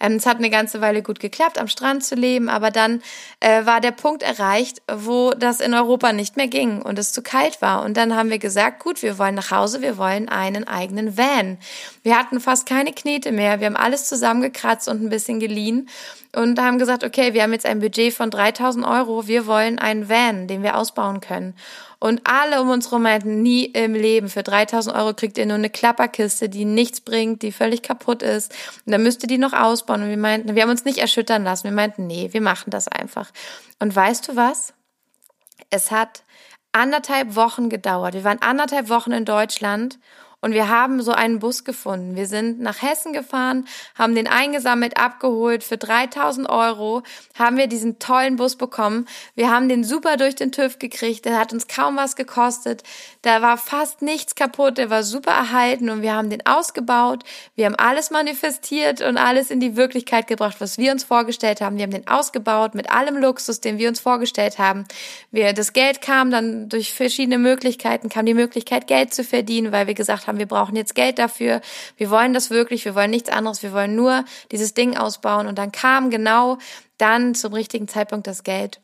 [0.00, 3.02] Ähm, es hat eine ganze Weile gut geklappt, am Strand zu leben, aber dann
[3.40, 7.22] äh, war der Punkt erreicht, wo das in Europa nicht mehr ging und es zu
[7.22, 7.84] kalt war.
[7.84, 11.58] Und dann haben wir gesagt, gut, wir wollen nach Hause, wir wollen einen eigenen Van.
[12.02, 15.88] Wir hatten fast keine Knete mehr, wir haben alles zusammengekratzt und ein bisschen geliehen
[16.36, 20.10] und haben gesagt, okay, wir haben jetzt ein Budget von 3000 Euro, wir wollen einen
[20.10, 21.54] Van, den wir ausbauen können.
[21.98, 24.28] Und alle um uns herum meinten, nie im Leben.
[24.28, 28.54] Für 3000 Euro kriegt ihr nur eine Klapperkiste, die nichts bringt, die völlig kaputt ist.
[28.84, 30.02] Und dann müsst ihr die noch ausbauen.
[30.02, 31.64] Und wir meinten, wir haben uns nicht erschüttern lassen.
[31.64, 33.30] Wir meinten, nee, wir machen das einfach.
[33.78, 34.74] Und weißt du was?
[35.70, 36.22] Es hat
[36.72, 38.12] anderthalb Wochen gedauert.
[38.12, 39.98] Wir waren anderthalb Wochen in Deutschland
[40.42, 42.14] und wir haben so einen Bus gefunden.
[42.14, 45.64] Wir sind nach Hessen gefahren, haben den eingesammelt, abgeholt.
[45.64, 47.02] Für 3000 Euro
[47.38, 49.06] haben wir diesen tollen Bus bekommen.
[49.34, 51.24] Wir haben den super durch den TÜV gekriegt.
[51.24, 52.82] Der hat uns kaum was gekostet.
[53.22, 54.78] Da war fast nichts kaputt.
[54.78, 57.24] Der war super erhalten und wir haben den ausgebaut.
[57.54, 61.76] Wir haben alles manifestiert und alles in die Wirklichkeit gebracht, was wir uns vorgestellt haben.
[61.76, 64.84] Wir haben den ausgebaut mit allem Luxus, den wir uns vorgestellt haben.
[65.30, 69.86] Wir, das Geld kam dann durch verschiedene Möglichkeiten, kam die Möglichkeit, Geld zu verdienen, weil
[69.86, 71.60] wir gesagt haben, wir brauchen jetzt Geld dafür,
[71.96, 75.46] wir wollen das wirklich, wir wollen nichts anderes, wir wollen nur dieses Ding ausbauen.
[75.46, 76.58] Und dann kam genau
[76.98, 78.80] dann zum richtigen Zeitpunkt das Geld.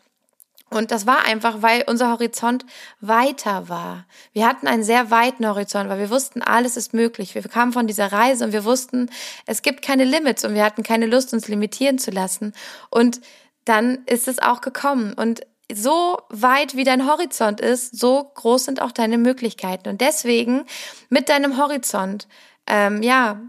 [0.73, 2.65] Und das war einfach, weil unser Horizont
[3.01, 4.07] weiter war.
[4.33, 7.35] Wir hatten einen sehr weiten Horizont, weil wir wussten, alles ist möglich.
[7.35, 9.11] Wir kamen von dieser Reise und wir wussten,
[9.45, 12.55] es gibt keine Limits und wir hatten keine Lust, uns limitieren zu lassen.
[12.89, 13.21] Und
[13.67, 15.13] dann ist es auch gekommen.
[15.13, 15.43] Und
[15.75, 19.89] so weit wie dein Horizont ist, so groß sind auch deine Möglichkeiten.
[19.89, 20.65] Und deswegen
[21.09, 22.29] mit deinem Horizont,
[22.67, 23.41] ähm, ja,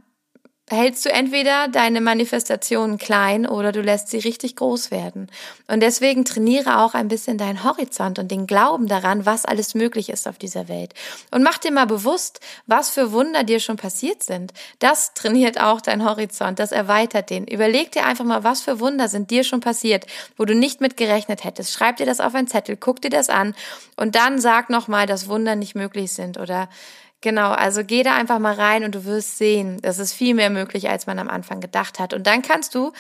[0.70, 5.30] hältst du entweder deine Manifestationen klein oder du lässt sie richtig groß werden.
[5.68, 10.10] Und deswegen trainiere auch ein bisschen deinen Horizont und den Glauben daran, was alles möglich
[10.10, 10.94] ist auf dieser Welt.
[11.32, 14.54] Und mach dir mal bewusst, was für Wunder dir schon passiert sind.
[14.80, 17.46] Das trainiert auch dein Horizont, das erweitert den.
[17.46, 20.06] Überleg dir einfach mal, was für Wunder sind dir schon passiert,
[20.38, 21.74] wo du nicht mit gerechnet hättest.
[21.74, 23.54] Schreib dir das auf einen Zettel, guck dir das an
[23.98, 26.70] und dann sag nochmal, dass Wunder nicht möglich sind oder
[27.24, 30.50] Genau, also geh da einfach mal rein und du wirst sehen, das ist viel mehr
[30.50, 32.14] möglich, als man am Anfang gedacht hat.
[32.14, 32.92] Und dann kannst du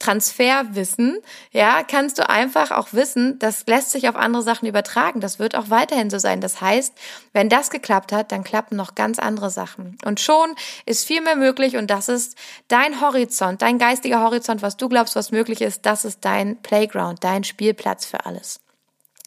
[0.00, 1.18] Transferwissen,
[1.52, 5.20] ja, kannst du einfach auch wissen, das lässt sich auf andere Sachen übertragen.
[5.20, 6.40] Das wird auch weiterhin so sein.
[6.40, 6.92] Das heißt,
[7.32, 9.96] wenn das geklappt hat, dann klappen noch ganz andere Sachen.
[10.04, 12.36] Und schon ist viel mehr möglich und das ist
[12.66, 17.22] dein Horizont, dein geistiger Horizont, was du glaubst, was möglich ist, das ist dein Playground,
[17.22, 18.58] dein Spielplatz für alles.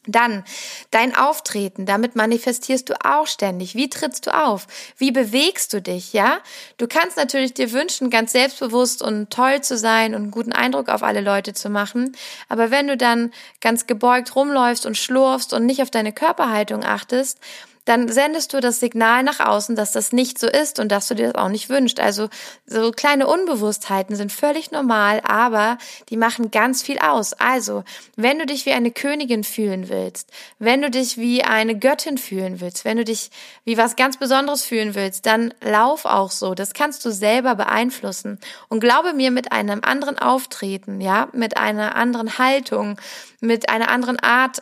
[0.08, 0.44] Dann
[0.90, 3.76] dein Auftreten, damit manifestierst du auch ständig.
[3.76, 4.66] Wie trittst du auf?
[4.98, 6.40] Wie bewegst du dich, ja?
[6.78, 10.90] Du kannst natürlich dir wünschen, ganz selbstbewusst und toll zu sein und einen guten Eindruck
[10.90, 12.18] auf alle Leute zu machen,
[12.50, 17.40] aber wenn du dann ganz gebeugt rumläufst und schlurfst und nicht auf deine Körperhaltung achtest,
[17.86, 21.16] dann sendest du das Signal nach außen, dass das nicht so ist und dass du
[21.16, 22.00] dir das auch nicht wünschst.
[22.00, 22.30] Also
[22.66, 25.78] so kleine Unbewusstheiten sind völlig normal, aber
[26.10, 27.34] die machen ganz viel aus.
[27.34, 27.84] Also,
[28.16, 32.62] wenn du dich wie eine Königin fühlen willst, wenn du dich wie eine Göttin fühlen
[32.62, 33.32] willst, wenn du dich
[33.64, 36.54] wie was ganz Besonderes fühlen willst, dann lauf auch so.
[36.54, 38.40] Das kannst du selber beeinflussen.
[38.70, 43.00] Und glaube mir, mit einem anderen Auftreten, ja, mit einer anderen Haltung,
[43.40, 44.62] mit einer anderen Art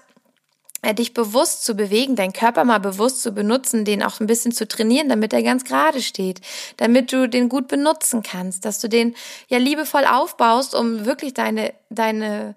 [0.94, 4.68] dich bewusst zu bewegen, deinen Körper mal bewusst zu benutzen, den auch ein bisschen zu
[4.68, 6.42] trainieren, damit er ganz gerade steht,
[6.78, 9.16] damit du den gut benutzen kannst, dass du den
[9.48, 12.56] ja liebevoll aufbaust, um wirklich deine, deine,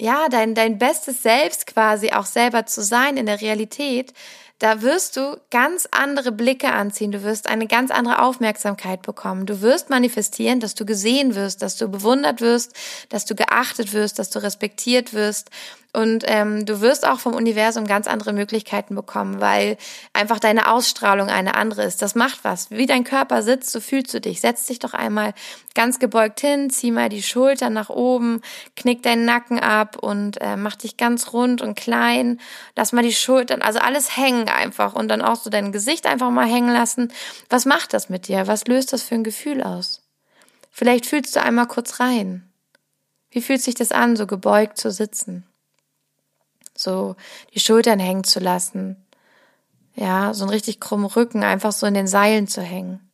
[0.00, 4.12] ja, dein, dein bestes Selbst quasi auch selber zu sein in der Realität,
[4.58, 9.60] da wirst du ganz andere Blicke anziehen, du wirst eine ganz andere Aufmerksamkeit bekommen, du
[9.60, 12.72] wirst manifestieren, dass du gesehen wirst, dass du bewundert wirst,
[13.10, 15.50] dass du geachtet wirst, dass du respektiert wirst
[15.96, 19.78] und ähm, du wirst auch vom Universum ganz andere Möglichkeiten bekommen, weil
[20.12, 22.02] einfach deine Ausstrahlung eine andere ist.
[22.02, 22.70] Das macht was.
[22.70, 24.42] Wie dein Körper sitzt, so fühlst du dich.
[24.42, 25.32] Setz dich doch einmal
[25.74, 28.42] ganz gebeugt hin, zieh mal die Schultern nach oben,
[28.76, 32.40] knick deinen Nacken ab und äh, mach dich ganz rund und klein.
[32.76, 36.28] Lass mal die Schultern, also alles hängen einfach und dann auch so dein Gesicht einfach
[36.28, 37.10] mal hängen lassen.
[37.48, 38.46] Was macht das mit dir?
[38.46, 40.02] Was löst das für ein Gefühl aus?
[40.70, 42.52] Vielleicht fühlst du einmal kurz rein.
[43.30, 45.46] Wie fühlt sich das an, so gebeugt zu sitzen?
[46.76, 47.16] So
[47.54, 48.96] die Schultern hängen zu lassen.
[49.94, 53.06] Ja, so einen richtig krummen Rücken einfach so in den Seilen zu hängen.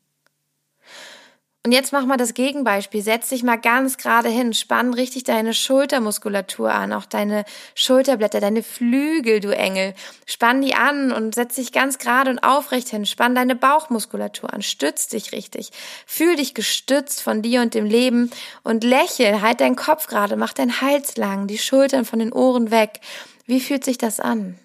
[1.64, 3.02] Und jetzt mach mal das Gegenbeispiel.
[3.02, 4.52] Setz dich mal ganz gerade hin.
[4.52, 7.44] Spann richtig deine Schultermuskulatur an, auch deine
[7.76, 9.94] Schulterblätter, deine Flügel, du Engel.
[10.26, 13.06] Spann die an und setz dich ganz gerade und aufrecht hin.
[13.06, 14.62] Spann deine Bauchmuskulatur an.
[14.62, 15.70] Stütz dich richtig.
[16.04, 18.32] Fühl dich gestützt von dir und dem Leben
[18.64, 19.40] und lächel.
[19.40, 20.34] Halt deinen Kopf gerade.
[20.34, 22.98] Mach deinen Hals lang, die Schultern von den Ohren weg.
[23.46, 24.58] Wie fühlt sich das an?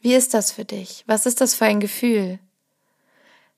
[0.00, 1.04] Wie ist das für dich?
[1.06, 2.38] Was ist das für ein Gefühl?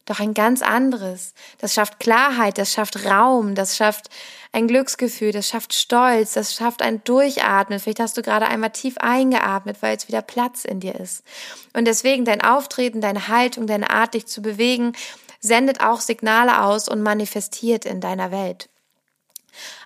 [0.07, 1.35] Doch ein ganz anderes.
[1.59, 4.09] Das schafft Klarheit, das schafft Raum, das schafft
[4.51, 7.79] ein Glücksgefühl, das schafft Stolz, das schafft ein Durchatmen.
[7.79, 11.23] Vielleicht hast du gerade einmal tief eingeatmet, weil jetzt wieder Platz in dir ist.
[11.75, 14.95] Und deswegen dein Auftreten, deine Haltung, deine Art, dich zu bewegen,
[15.41, 18.70] sendet auch Signale aus und manifestiert in deiner Welt.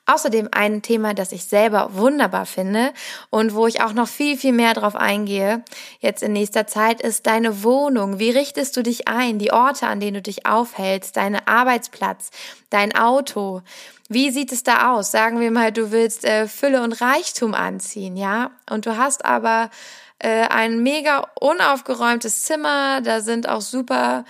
[0.07, 2.93] Außerdem ein Thema, das ich selber wunderbar finde
[3.31, 5.65] und wo ich auch noch viel, viel mehr drauf eingehe,
[6.01, 8.19] jetzt in nächster Zeit, ist deine Wohnung.
[8.19, 9.39] Wie richtest du dich ein?
[9.39, 12.31] Die Orte, an denen du dich aufhältst, dein Arbeitsplatz,
[12.69, 13.63] dein Auto.
[14.09, 15.11] Wie sieht es da aus?
[15.11, 18.51] Sagen wir mal, du willst äh, Fülle und Reichtum anziehen, ja?
[18.69, 19.71] Und du hast aber
[20.19, 24.25] äh, ein mega unaufgeräumtes Zimmer, da sind auch super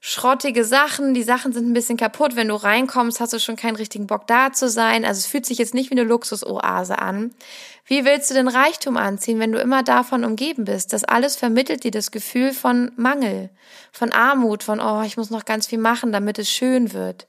[0.00, 2.34] schrottige Sachen, die Sachen sind ein bisschen kaputt.
[2.34, 5.04] Wenn du reinkommst, hast du schon keinen richtigen Bock da zu sein.
[5.04, 7.34] Also es fühlt sich jetzt nicht wie eine Luxusoase an.
[7.84, 10.92] Wie willst du den Reichtum anziehen, wenn du immer davon umgeben bist?
[10.92, 13.50] Das alles vermittelt dir das Gefühl von Mangel,
[13.92, 17.26] von Armut, von, oh, ich muss noch ganz viel machen, damit es schön wird.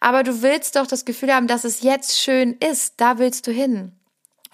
[0.00, 2.94] Aber du willst doch das Gefühl haben, dass es jetzt schön ist.
[2.98, 3.92] Da willst du hin.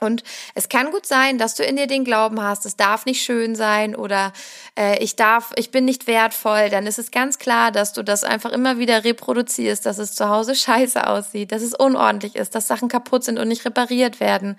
[0.01, 0.23] Und
[0.55, 3.55] es kann gut sein, dass du in dir den Glauben hast, es darf nicht schön
[3.55, 4.33] sein oder
[4.79, 6.71] äh, ich darf, ich bin nicht wertvoll.
[6.71, 10.29] Dann ist es ganz klar, dass du das einfach immer wieder reproduzierst, dass es zu
[10.29, 14.57] Hause scheiße aussieht, dass es unordentlich ist, dass Sachen kaputt sind und nicht repariert werden,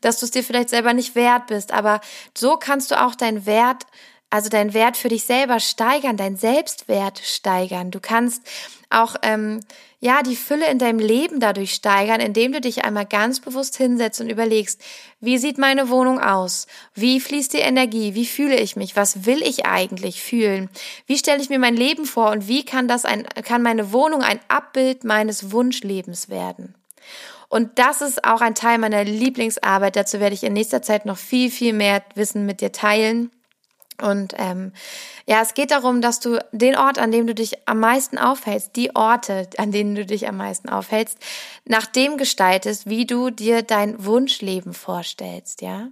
[0.00, 1.72] dass du es dir vielleicht selber nicht wert bist.
[1.72, 2.00] Aber
[2.36, 3.86] so kannst du auch deinen Wert
[4.36, 7.90] also deinen Wert für dich selber steigern, dein Selbstwert steigern.
[7.90, 8.42] Du kannst
[8.90, 9.60] auch ähm,
[9.98, 14.20] ja, die Fülle in deinem Leben dadurch steigern, indem du dich einmal ganz bewusst hinsetzt
[14.20, 14.82] und überlegst,
[15.20, 16.66] wie sieht meine Wohnung aus?
[16.94, 18.14] Wie fließt die Energie?
[18.14, 18.94] Wie fühle ich mich?
[18.94, 20.68] Was will ich eigentlich fühlen?
[21.06, 24.22] Wie stelle ich mir mein Leben vor und wie kann das ein, kann meine Wohnung
[24.22, 26.74] ein Abbild meines Wunschlebens werden?
[27.48, 29.96] Und das ist auch ein Teil meiner Lieblingsarbeit.
[29.96, 33.30] Dazu werde ich in nächster Zeit noch viel, viel mehr Wissen mit dir teilen.
[34.00, 34.72] Und ähm,
[35.26, 38.76] ja, es geht darum, dass du den Ort, an dem du dich am meisten aufhältst,
[38.76, 41.18] die Orte, an denen du dich am meisten aufhältst,
[41.64, 45.88] nach dem gestaltest, wie du dir dein Wunschleben vorstellst, ja?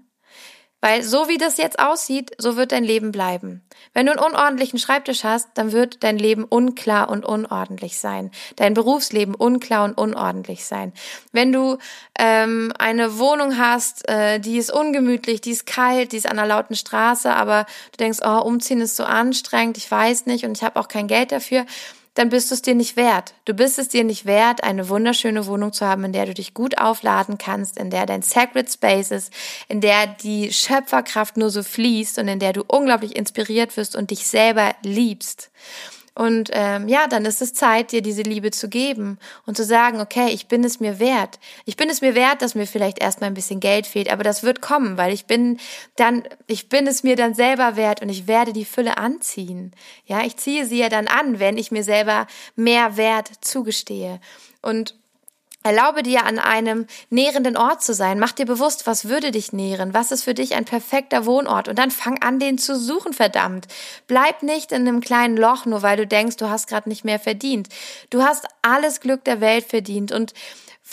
[0.84, 3.62] Weil so wie das jetzt aussieht, so wird dein Leben bleiben.
[3.94, 8.30] Wenn du einen unordentlichen Schreibtisch hast, dann wird dein Leben unklar und unordentlich sein.
[8.56, 10.92] Dein Berufsleben unklar und unordentlich sein.
[11.32, 11.78] Wenn du
[12.18, 16.46] ähm, eine Wohnung hast, äh, die ist ungemütlich, die ist kalt, die ist an einer
[16.46, 20.62] lauten Straße, aber du denkst, oh, umziehen ist so anstrengend, ich weiß nicht und ich
[20.62, 21.64] habe auch kein Geld dafür,
[22.14, 23.34] dann bist du es dir nicht wert.
[23.44, 26.54] Du bist es dir nicht wert, eine wunderschöne Wohnung zu haben, in der du dich
[26.54, 29.32] gut aufladen kannst, in der dein Sacred Space ist,
[29.68, 34.10] in der die Schöpferkraft nur so fließt und in der du unglaublich inspiriert wirst und
[34.10, 35.50] dich selber liebst.
[36.14, 40.00] Und ähm, ja, dann ist es Zeit, dir diese Liebe zu geben und zu sagen,
[40.00, 41.40] okay, ich bin es mir wert.
[41.64, 44.44] Ich bin es mir wert, dass mir vielleicht erstmal ein bisschen Geld fehlt, aber das
[44.44, 45.58] wird kommen, weil ich bin
[45.96, 49.72] dann, ich bin es mir dann selber wert und ich werde die Fülle anziehen.
[50.06, 54.20] Ja, ich ziehe sie ja dann an, wenn ich mir selber mehr Wert zugestehe.
[54.62, 54.94] Und
[55.66, 58.18] Erlaube dir an einem nährenden Ort zu sein.
[58.18, 59.94] Mach dir bewusst, was würde dich nähren?
[59.94, 61.68] Was ist für dich ein perfekter Wohnort?
[61.68, 63.66] Und dann fang an, den zu suchen, verdammt.
[64.06, 67.18] Bleib nicht in einem kleinen Loch, nur weil du denkst, du hast gerade nicht mehr
[67.18, 67.70] verdient.
[68.10, 70.34] Du hast alles Glück der Welt verdient und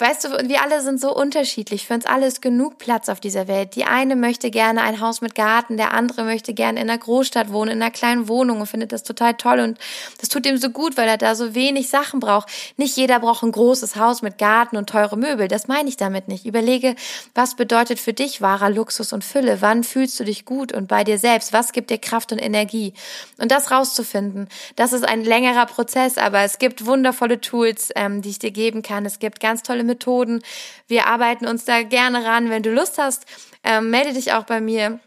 [0.01, 1.85] Weißt du, wir alle sind so unterschiedlich.
[1.85, 3.75] Für uns alle ist genug Platz auf dieser Welt.
[3.75, 7.53] Die eine möchte gerne ein Haus mit Garten, der andere möchte gerne in einer Großstadt
[7.53, 9.59] wohnen, in einer kleinen Wohnung und findet das total toll.
[9.59, 9.77] Und
[10.19, 12.49] das tut ihm so gut, weil er da so wenig Sachen braucht.
[12.77, 15.47] Nicht jeder braucht ein großes Haus mit Garten und teure Möbel.
[15.47, 16.47] Das meine ich damit nicht.
[16.47, 16.95] Überlege,
[17.35, 19.61] was bedeutet für dich wahrer Luxus und Fülle?
[19.61, 21.53] Wann fühlst du dich gut und bei dir selbst?
[21.53, 22.95] Was gibt dir Kraft und Energie?
[23.37, 28.29] Und das rauszufinden, das ist ein längerer Prozess, aber es gibt wundervolle Tools, ähm, die
[28.29, 29.05] ich dir geben kann.
[29.05, 30.41] Es gibt ganz tolle Methoden.
[30.87, 32.49] Wir arbeiten uns da gerne ran.
[32.49, 33.25] Wenn du Lust hast,
[33.63, 34.99] ähm, melde dich auch bei mir.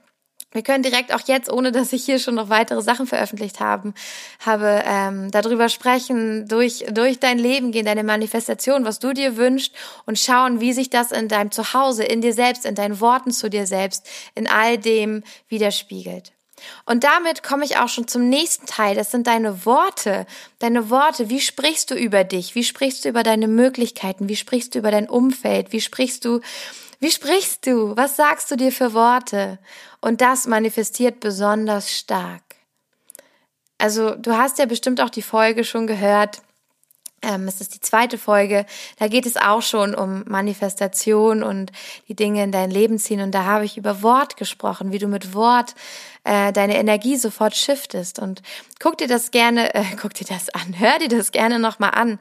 [0.54, 3.92] Wir können direkt auch jetzt, ohne dass ich hier schon noch weitere Sachen veröffentlicht haben,
[4.38, 9.74] habe, ähm, darüber sprechen, durch, durch dein Leben gehen, deine Manifestation, was du dir wünschst
[10.06, 13.50] und schauen, wie sich das in deinem Zuhause, in dir selbst, in deinen Worten zu
[13.50, 16.33] dir selbst, in all dem widerspiegelt.
[16.86, 18.94] Und damit komme ich auch schon zum nächsten Teil.
[18.94, 20.26] Das sind deine Worte.
[20.58, 21.30] Deine Worte.
[21.30, 22.54] Wie sprichst du über dich?
[22.54, 24.28] Wie sprichst du über deine Möglichkeiten?
[24.28, 25.72] Wie sprichst du über dein Umfeld?
[25.72, 26.40] Wie sprichst du,
[27.00, 27.96] wie sprichst du?
[27.96, 29.58] Was sagst du dir für Worte?
[30.00, 32.42] Und das manifestiert besonders stark.
[33.78, 36.40] Also, du hast ja bestimmt auch die Folge schon gehört
[37.24, 38.66] ähm, es ist die zweite Folge.
[38.98, 41.72] Da geht es auch schon um Manifestation und
[42.08, 43.20] die Dinge in dein Leben ziehen.
[43.20, 45.74] Und da habe ich über Wort gesprochen, wie du mit Wort
[46.24, 48.18] äh, deine Energie sofort shiftest.
[48.18, 48.42] Und
[48.80, 52.18] guck dir das gerne, äh, guck dir das an, hör dir das gerne nochmal an.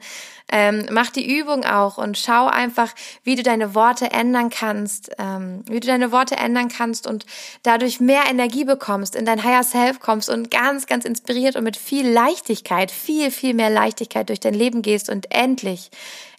[0.52, 5.64] Ähm, mach die Übung auch und schau einfach, wie du deine Worte ändern kannst, ähm,
[5.66, 7.24] wie du deine Worte ändern kannst und
[7.62, 11.78] dadurch mehr Energie bekommst, in dein Higher Self kommst und ganz, ganz inspiriert und mit
[11.78, 15.90] viel Leichtigkeit, viel, viel mehr Leichtigkeit durch dein Leben gehst und endlich,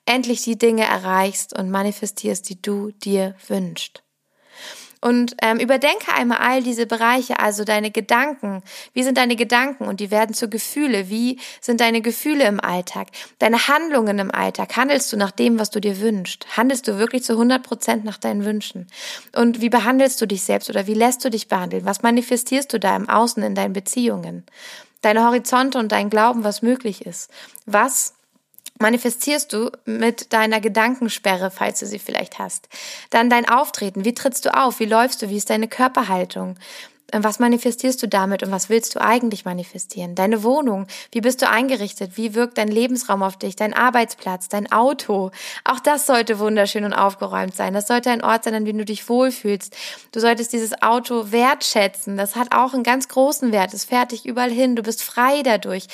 [0.06, 4.05] endlich die Dinge erreichst und manifestierst, die du dir wünschst.
[5.06, 8.64] Und ähm, überdenke einmal all diese Bereiche, also deine Gedanken.
[8.94, 9.86] Wie sind deine Gedanken?
[9.86, 11.10] Und die werden zu Gefühle.
[11.10, 13.10] Wie sind deine Gefühle im Alltag?
[13.38, 14.76] Deine Handlungen im Alltag.
[14.76, 16.58] Handelst du nach dem, was du dir wünschst?
[16.58, 18.88] Handelst du wirklich zu 100 Prozent nach deinen Wünschen?
[19.36, 21.86] Und wie behandelst du dich selbst oder wie lässt du dich behandeln?
[21.86, 24.44] Was manifestierst du da im Außen in deinen Beziehungen?
[25.04, 27.30] Deine Horizonte und dein Glauben, was möglich ist.
[27.68, 28.16] Was
[28.80, 32.68] manifestierst du mit deiner Gedankensperre, falls du sie vielleicht hast.
[33.10, 34.06] Dann dein Auftreten.
[34.06, 34.80] Wie trittst du auf?
[34.80, 35.30] Wie läufst du?
[35.30, 36.58] Wie ist deine Körperhaltung?
[37.12, 40.16] Was manifestierst du damit und was willst du eigentlich manifestieren?
[40.16, 42.14] Deine Wohnung, wie bist du eingerichtet?
[42.16, 43.56] Wie wirkt dein Lebensraum auf dich?
[43.56, 45.30] Dein Arbeitsplatz, dein Auto?
[45.64, 47.74] Auch das sollte wunderschön und aufgeräumt sein.
[47.74, 49.76] Das sollte ein Ort sein, an dem du dich wohlfühlst.
[50.12, 52.18] Du solltest dieses Auto wertschätzen.
[52.18, 53.74] Das hat auch einen ganz großen Wert.
[53.74, 54.76] Es fährt dich überall hin.
[54.76, 55.88] Du bist frei dadurch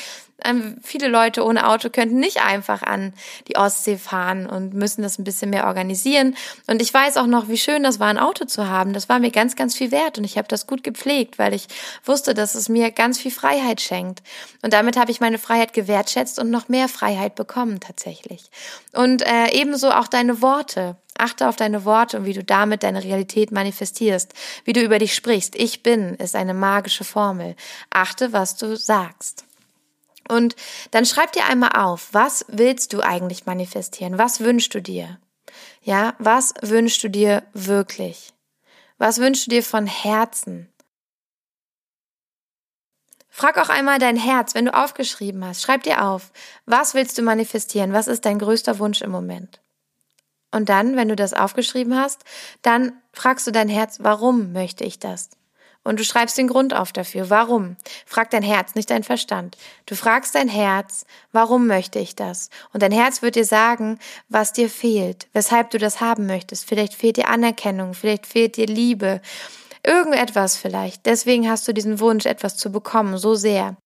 [0.43, 3.13] ähm, viele Leute ohne Auto könnten nicht einfach an
[3.47, 6.36] die Ostsee fahren und müssen das ein bisschen mehr organisieren.
[6.67, 8.93] Und ich weiß auch noch, wie schön das war, ein Auto zu haben.
[8.93, 11.00] Das war mir ganz, ganz viel wert und ich habe das gut gepflegt,
[11.39, 11.67] weil ich
[12.05, 14.21] wusste, dass es mir ganz viel Freiheit schenkt.
[14.61, 18.49] Und damit habe ich meine Freiheit gewertschätzt und noch mehr Freiheit bekommen tatsächlich.
[18.93, 20.97] Und äh, ebenso auch deine Worte.
[21.17, 24.33] Achte auf deine Worte und wie du damit deine Realität manifestierst,
[24.63, 25.55] wie du über dich sprichst.
[25.55, 27.55] Ich bin ist eine magische Formel.
[27.89, 29.45] Achte, was du sagst.
[30.29, 30.55] Und
[30.91, 34.17] dann schreib dir einmal auf, was willst du eigentlich manifestieren?
[34.17, 35.19] Was wünschst du dir?
[35.81, 38.33] Ja, was wünschst du dir wirklich?
[38.97, 40.70] Was wünschst du dir von Herzen?
[43.34, 45.63] Frag auch einmal dein Herz, wenn du aufgeschrieben hast.
[45.63, 46.32] Schreib dir auf,
[46.65, 47.94] was willst du manifestieren?
[47.94, 49.62] Was ist dein größter Wunsch im Moment?
[50.52, 52.23] Und dann, wenn du das aufgeschrieben hast,
[52.62, 55.29] dann fragst du dein Herz, warum möchte ich das?
[55.84, 57.29] und du schreibst den Grund auf dafür.
[57.29, 57.75] Warum?
[58.06, 59.58] Frag dein Herz, nicht dein Verstand.
[59.86, 62.50] Du fragst dein Herz, warum möchte ich das?
[62.71, 63.98] Und dein Herz wird dir sagen,
[64.29, 66.67] was dir fehlt, weshalb du das haben möchtest.
[66.67, 69.21] Vielleicht fehlt dir Anerkennung, vielleicht fehlt dir Liebe,
[69.84, 71.06] irgendetwas vielleicht.
[71.06, 73.77] Deswegen hast du diesen Wunsch, etwas zu bekommen, so sehr.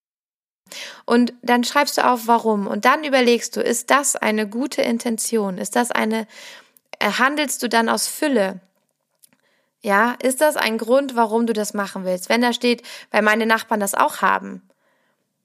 [1.06, 2.68] Und dann schreibst du auf, warum.
[2.68, 5.58] Und dann überlegst du, ist das eine gute Intention?
[5.58, 6.28] Ist das eine,
[7.00, 8.60] äh, handelst du dann aus Fülle?
[9.82, 12.30] Ja, ist das ein Grund, warum du das machen willst?
[12.30, 12.82] Wenn da steht,
[13.12, 14.64] weil meine Nachbarn das auch haben.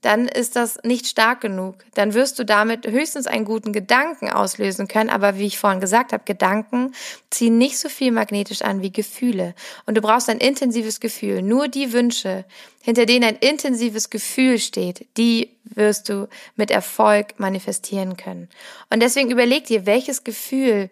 [0.01, 1.76] Dann ist das nicht stark genug.
[1.94, 5.11] Dann wirst du damit höchstens einen guten Gedanken auslösen können.
[5.11, 6.94] Aber wie ich vorhin gesagt habe, Gedanken
[7.28, 9.55] ziehen nicht so viel magnetisch an wie Gefühle.
[9.84, 11.42] Und du brauchst ein intensives Gefühl.
[11.42, 12.46] Nur die Wünsche,
[12.82, 18.48] hinter denen ein intensives Gefühl steht, die wirst du mit Erfolg manifestieren können.
[18.88, 20.88] Und deswegen überleg dir, welches Gefühl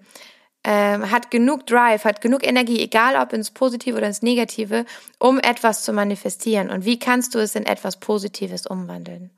[0.71, 4.85] ähm, hat genug Drive, hat genug Energie, egal ob ins Positive oder ins Negative,
[5.19, 6.69] um etwas zu manifestieren.
[6.69, 9.31] Und wie kannst du es in etwas Positives umwandeln?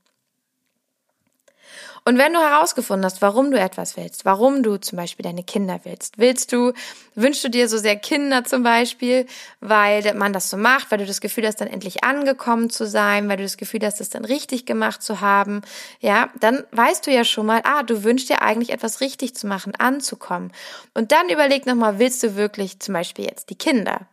[2.04, 5.80] Und wenn du herausgefunden hast, warum du etwas willst, warum du zum Beispiel deine Kinder
[5.84, 6.72] willst, willst du,
[7.14, 9.26] wünschst du dir so sehr Kinder zum Beispiel,
[9.60, 13.28] weil man das so macht, weil du das Gefühl hast, dann endlich angekommen zu sein,
[13.28, 15.62] weil du das Gefühl hast, es dann richtig gemacht zu haben,
[16.00, 19.46] ja, dann weißt du ja schon mal, ah, du wünschst dir eigentlich etwas richtig zu
[19.46, 20.52] machen, anzukommen.
[20.94, 24.06] Und dann überleg nochmal, willst du wirklich zum Beispiel jetzt die Kinder?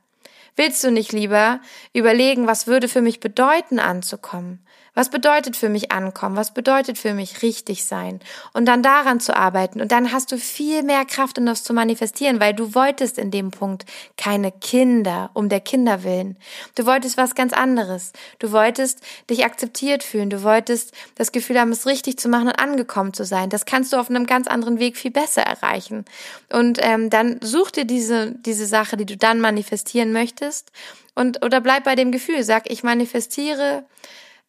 [0.58, 1.62] Willst du nicht lieber
[1.94, 4.60] überlegen, was würde für mich bedeuten, anzukommen?
[4.98, 6.38] Was bedeutet für mich ankommen?
[6.38, 8.20] Was bedeutet für mich richtig sein?
[8.54, 9.80] Und dann daran zu arbeiten.
[9.80, 13.30] Und dann hast du viel mehr Kraft, um das zu manifestieren, weil du wolltest in
[13.30, 13.86] dem Punkt
[14.18, 16.36] keine Kinder um der Kinder willen.
[16.74, 18.12] Du wolltest was ganz anderes.
[18.40, 20.32] Du wolltest dich akzeptiert fühlen.
[20.32, 23.52] Du wolltest das Gefühl haben, es richtig zu machen und angekommen zu sein.
[23.52, 26.06] Das kannst du auf einem ganz anderen Weg viel besser erreichen.
[26.52, 30.72] Und ähm, dann such dir diese, diese Sache, die du dann manifestieren möchtest.
[31.14, 32.42] Und, oder bleib bei dem Gefühl.
[32.42, 33.84] Sag, ich manifestiere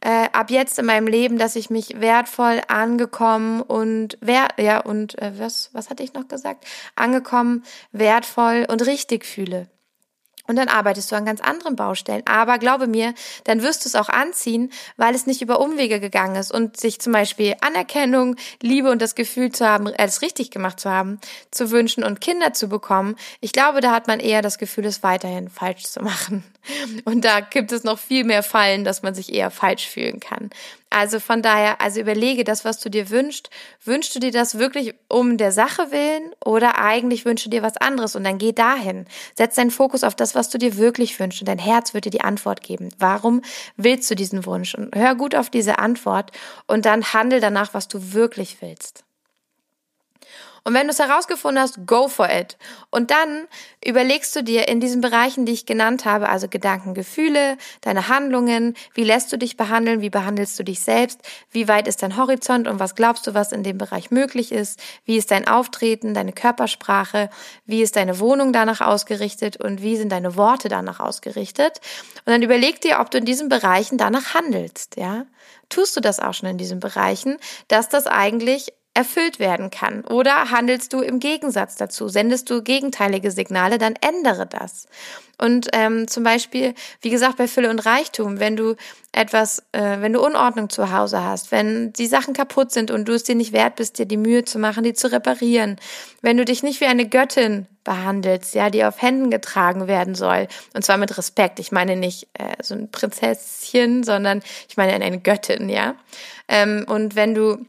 [0.00, 5.18] äh, ab jetzt in meinem Leben, dass ich mich wertvoll angekommen und wer ja und
[5.18, 6.64] äh, was was hatte ich noch gesagt?
[6.94, 9.68] Angekommen, wertvoll und richtig fühle.
[10.48, 12.22] Und dann arbeitest du an ganz anderen Baustellen.
[12.26, 16.36] Aber glaube mir, dann wirst du es auch anziehen, weil es nicht über Umwege gegangen
[16.36, 20.80] ist und sich zum Beispiel Anerkennung, Liebe und das Gefühl zu haben, es richtig gemacht
[20.80, 21.20] zu haben,
[21.50, 23.14] zu wünschen und Kinder zu bekommen.
[23.40, 26.42] Ich glaube, da hat man eher das Gefühl, es weiterhin falsch zu machen.
[27.04, 30.50] Und da gibt es noch viel mehr Fallen, dass man sich eher falsch fühlen kann.
[30.90, 33.50] Also von daher, also überlege das, was du dir wünschst.
[33.84, 37.76] Wünschst du dir das wirklich um der Sache willen oder eigentlich wünschst du dir was
[37.76, 38.16] anderes?
[38.16, 39.06] Und dann geh dahin.
[39.34, 41.42] Setz deinen Fokus auf das, was du dir wirklich wünschst.
[41.42, 42.88] Und dein Herz wird dir die Antwort geben.
[42.98, 43.42] Warum
[43.76, 44.74] willst du diesen Wunsch?
[44.74, 46.32] Und hör gut auf diese Antwort
[46.66, 49.04] und dann handel danach, was du wirklich willst.
[50.64, 52.56] Und wenn du es herausgefunden hast, go for it.
[52.90, 53.46] Und dann
[53.84, 58.74] überlegst du dir in diesen Bereichen, die ich genannt habe, also Gedanken, Gefühle, deine Handlungen,
[58.94, 62.68] wie lässt du dich behandeln, wie behandelst du dich selbst, wie weit ist dein Horizont
[62.68, 66.32] und was glaubst du, was in dem Bereich möglich ist, wie ist dein Auftreten, deine
[66.32, 67.30] Körpersprache,
[67.66, 71.80] wie ist deine Wohnung danach ausgerichtet und wie sind deine Worte danach ausgerichtet.
[72.24, 75.26] Und dann überleg dir, ob du in diesen Bereichen danach handelst, ja.
[75.68, 77.36] Tust du das auch schon in diesen Bereichen,
[77.68, 80.04] dass das eigentlich erfüllt werden kann?
[80.04, 82.08] Oder handelst du im Gegensatz dazu?
[82.08, 84.88] Sendest du gegenteilige Signale, dann ändere das.
[85.40, 88.74] Und ähm, zum Beispiel, wie gesagt, bei Fülle und Reichtum, wenn du
[89.12, 93.12] etwas, äh, wenn du Unordnung zu Hause hast, wenn die Sachen kaputt sind und du
[93.12, 95.76] es dir nicht wert bist, dir die Mühe zu machen, die zu reparieren,
[96.20, 100.48] wenn du dich nicht wie eine Göttin behandelst, ja, die auf Händen getragen werden soll,
[100.74, 101.60] und zwar mit Respekt.
[101.60, 105.94] Ich meine nicht äh, so ein Prinzesschen, sondern ich meine eine Göttin, ja.
[106.48, 107.64] Ähm, und wenn du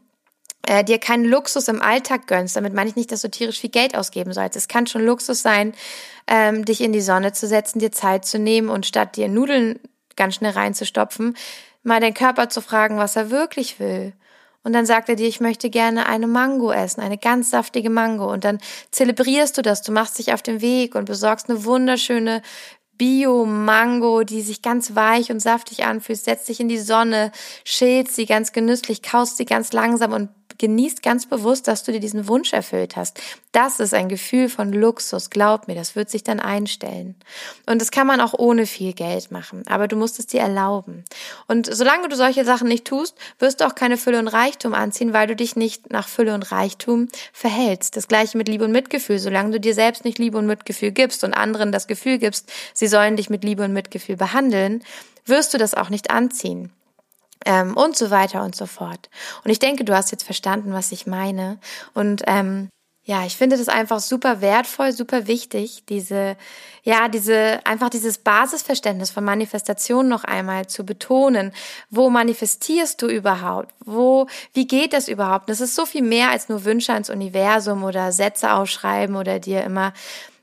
[0.66, 3.70] äh, dir keinen Luxus im Alltag gönnst, damit meine ich nicht, dass du tierisch viel
[3.70, 4.56] Geld ausgeben sollst.
[4.56, 5.74] Es kann schon Luxus sein,
[6.26, 9.80] ähm, dich in die Sonne zu setzen, dir Zeit zu nehmen und statt dir Nudeln
[10.16, 11.36] ganz schnell reinzustopfen,
[11.82, 14.12] mal deinen Körper zu fragen, was er wirklich will.
[14.62, 18.30] Und dann sagt er dir, ich möchte gerne eine Mango essen, eine ganz saftige Mango.
[18.30, 18.58] Und dann
[18.90, 22.42] zelebrierst du das, du machst dich auf den Weg und besorgst eine wunderschöne
[22.98, 27.32] Bio-Mango, die sich ganz weich und saftig anfühlt, setzt dich in die Sonne,
[27.64, 30.28] schälst sie ganz genüsslich, kaust sie ganz langsam und
[30.60, 33.18] genießt ganz bewusst, dass du dir diesen Wunsch erfüllt hast.
[33.50, 37.16] Das ist ein Gefühl von Luxus, glaub mir, das wird sich dann einstellen.
[37.66, 41.04] Und das kann man auch ohne viel Geld machen, aber du musst es dir erlauben.
[41.48, 45.14] Und solange du solche Sachen nicht tust, wirst du auch keine Fülle und Reichtum anziehen,
[45.14, 47.96] weil du dich nicht nach Fülle und Reichtum verhältst.
[47.96, 49.18] Das gleiche mit Liebe und Mitgefühl.
[49.18, 52.86] Solange du dir selbst nicht Liebe und Mitgefühl gibst und anderen das Gefühl gibst, sie
[52.86, 54.84] sollen dich mit Liebe und Mitgefühl behandeln,
[55.24, 56.70] wirst du das auch nicht anziehen
[57.46, 59.08] ähm, und so weiter und so fort.
[59.44, 61.58] Und ich denke, du hast jetzt verstanden, was ich meine.
[61.94, 62.68] Und ähm,
[63.02, 66.36] ja, ich finde das einfach super wertvoll, super wichtig, diese,
[66.84, 71.52] ja, diese, einfach dieses Basisverständnis von Manifestation noch einmal zu betonen.
[71.88, 73.74] Wo manifestierst du überhaupt?
[73.84, 75.48] Wo, wie geht das überhaupt?
[75.48, 79.64] Das ist so viel mehr als nur Wünsche ans Universum oder Sätze ausschreiben oder dir
[79.64, 79.94] immer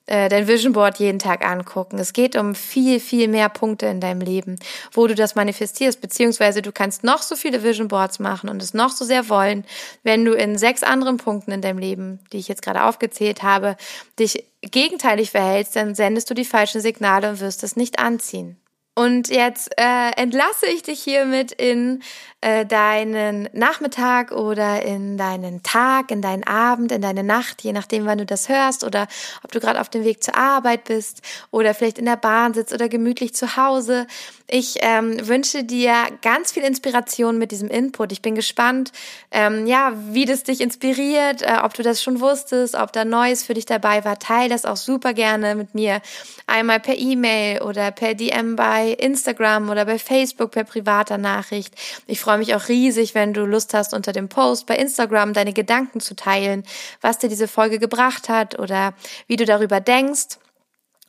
[0.07, 1.99] äh, dein Vision Board jeden Tag angucken.
[1.99, 4.57] Es geht um viel, viel mehr Punkte in deinem Leben,
[4.91, 8.73] wo du das manifestierst, beziehungsweise du kannst noch so viele Vision Boards machen und es
[8.73, 9.65] noch so sehr wollen,
[10.03, 13.77] wenn du in sechs anderen Punkten in deinem Leben, die ich jetzt gerade aufgezählt habe,
[14.17, 18.57] dich gegenteilig verhältst, dann sendest du die falschen Signale und wirst es nicht anziehen.
[18.97, 22.01] Und jetzt äh, entlasse ich dich hiermit in
[22.41, 28.05] äh, deinen Nachmittag oder in deinen Tag, in deinen Abend, in deine Nacht, je nachdem,
[28.05, 29.07] wann du das hörst oder
[29.43, 32.73] ob du gerade auf dem Weg zur Arbeit bist oder vielleicht in der Bahn sitzt
[32.73, 34.05] oder gemütlich zu Hause.
[34.49, 38.11] Ich ähm, wünsche dir ganz viel Inspiration mit diesem Input.
[38.11, 38.93] Ich bin gespannt,
[39.31, 43.43] ähm, ja, wie das dich inspiriert, äh, ob du das schon wusstest, ob da Neues
[43.43, 44.19] für dich dabei war.
[44.19, 46.01] Teil das auch super gerne mit mir.
[46.45, 51.73] Einmal per E-Mail oder per DM bei Instagram oder bei Facebook per privater Nachricht.
[52.05, 55.53] Ich freue mich auch riesig, wenn du Lust hast, unter dem Post bei Instagram deine
[55.53, 56.65] Gedanken zu teilen,
[56.99, 58.93] was dir diese Folge gebracht hat oder
[59.27, 60.37] wie du darüber denkst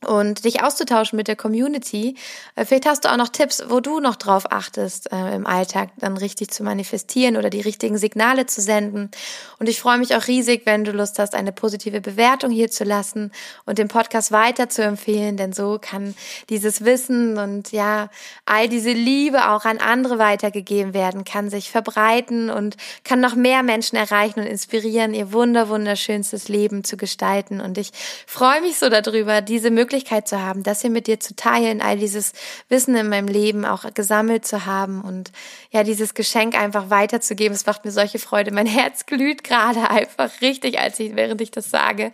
[0.07, 2.15] und dich auszutauschen mit der Community.
[2.55, 5.91] Äh, vielleicht hast du auch noch Tipps, wo du noch drauf achtest, äh, im Alltag
[5.97, 9.11] dann richtig zu manifestieren oder die richtigen Signale zu senden.
[9.59, 12.85] Und ich freue mich auch riesig, wenn du Lust hast, eine positive Bewertung hier zu
[12.85, 13.33] lassen
[13.67, 16.15] und den Podcast weiter zu empfehlen, denn so kann
[16.49, 18.09] dieses Wissen und ja,
[18.45, 23.65] all diese Liebe auch an andere weitergegeben werden, kann sich verbreiten und kann noch mehr
[23.65, 27.61] Menschen erreichen und inspirieren, ihr wunder, wunderschönstes Leben zu gestalten.
[27.61, 27.91] Und ich
[28.27, 31.81] freue mich so darüber, diese Möglichkeit Möglichkeit zu haben, das hier mit dir zu teilen,
[31.81, 32.35] all dieses
[32.69, 35.33] Wissen in meinem Leben auch gesammelt zu haben und
[35.71, 37.55] ja, dieses Geschenk einfach weiterzugeben.
[37.55, 38.53] Es macht mir solche Freude.
[38.53, 42.13] Mein Herz glüht gerade einfach richtig, als ich, während ich das sage.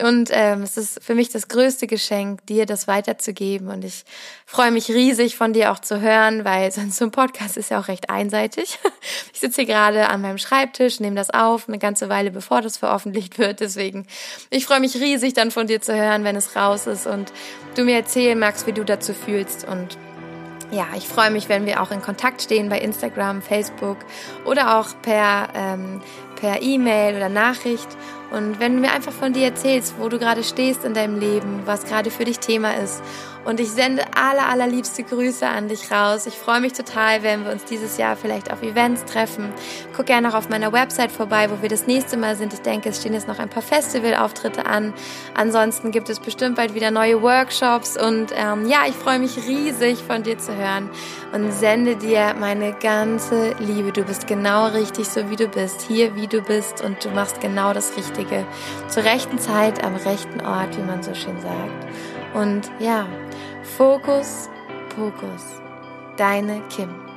[0.00, 3.68] Und ähm, es ist für mich das größte Geschenk, dir das weiterzugeben.
[3.68, 4.04] Und ich
[4.44, 7.78] freue mich riesig, von dir auch zu hören, weil sonst so ein Podcast ist ja
[7.78, 8.78] auch recht einseitig.
[9.32, 12.76] Ich sitze hier gerade an meinem Schreibtisch, nehme das auf, eine ganze Weile bevor das
[12.76, 13.60] veröffentlicht wird.
[13.60, 14.06] Deswegen,
[14.50, 17.32] ich freue mich riesig, dann von dir zu hören, wenn es raus ist und
[17.76, 19.66] du mir erzählen magst, wie du dazu fühlst.
[19.66, 19.96] Und
[20.70, 23.98] ja, ich freue mich, wenn wir auch in Kontakt stehen bei Instagram, Facebook
[24.44, 26.00] oder auch per ähm,
[26.42, 27.86] per E-Mail oder Nachricht.
[28.32, 31.62] Und wenn du mir einfach von dir erzählst, wo du gerade stehst in deinem Leben,
[31.66, 33.02] was gerade für dich Thema ist
[33.44, 36.26] und ich sende aller, allerliebste Grüße an dich raus.
[36.26, 39.52] Ich freue mich total, wenn wir uns dieses Jahr vielleicht auf Events treffen.
[39.96, 42.52] Guck gerne noch auf meiner Website vorbei, wo wir das nächste Mal sind.
[42.52, 44.94] Ich denke, es stehen jetzt noch ein paar Festivalauftritte an.
[45.34, 47.96] Ansonsten gibt es bestimmt bald wieder neue Workshops.
[47.96, 50.88] Und ähm, ja, ich freue mich riesig, von dir zu hören
[51.32, 53.90] und sende dir meine ganze Liebe.
[53.90, 57.40] Du bist genau richtig, so wie du bist, hier wie du bist und du machst
[57.40, 58.21] genau das Richtige.
[58.88, 61.86] Zur rechten Zeit, am rechten Ort, wie man so schön sagt.
[62.34, 63.06] Und ja,
[63.76, 64.48] Fokus,
[64.94, 65.60] Pokus.
[66.16, 67.11] Deine Kim.